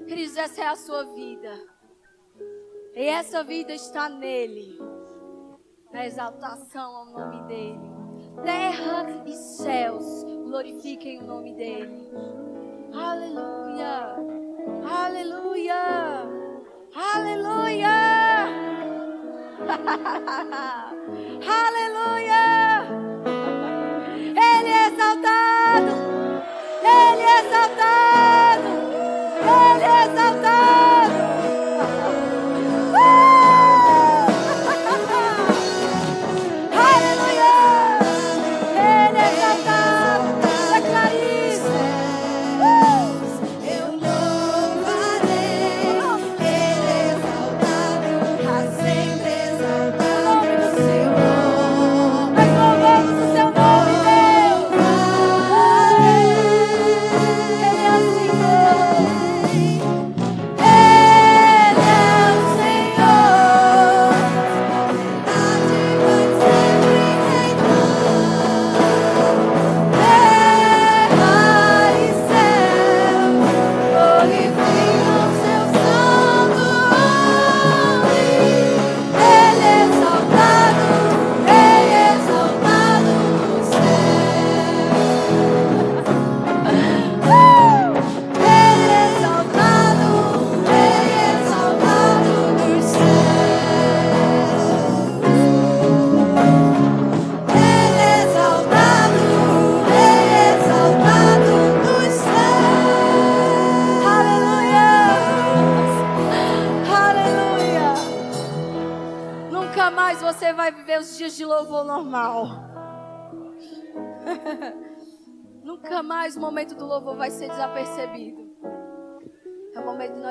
[0.09, 1.53] Queridos, essa é a sua vida.
[2.95, 4.78] E essa vida está nele.
[5.93, 7.93] Na exaltação ao nome dele.
[8.43, 12.11] Terra e céus glorifiquem o nome dele.
[12.95, 14.16] Aleluia.
[14.91, 16.24] Aleluia.
[16.95, 17.89] Aleluia.
[21.66, 22.43] Aleluia.
[24.30, 25.93] Ele é exaltado.
[26.83, 28.12] Ele é exaltado.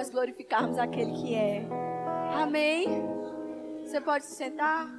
[0.02, 1.64] nós glorificarmos aquele que é.
[2.34, 2.88] Amém?
[3.84, 4.90] Você pode se sentar?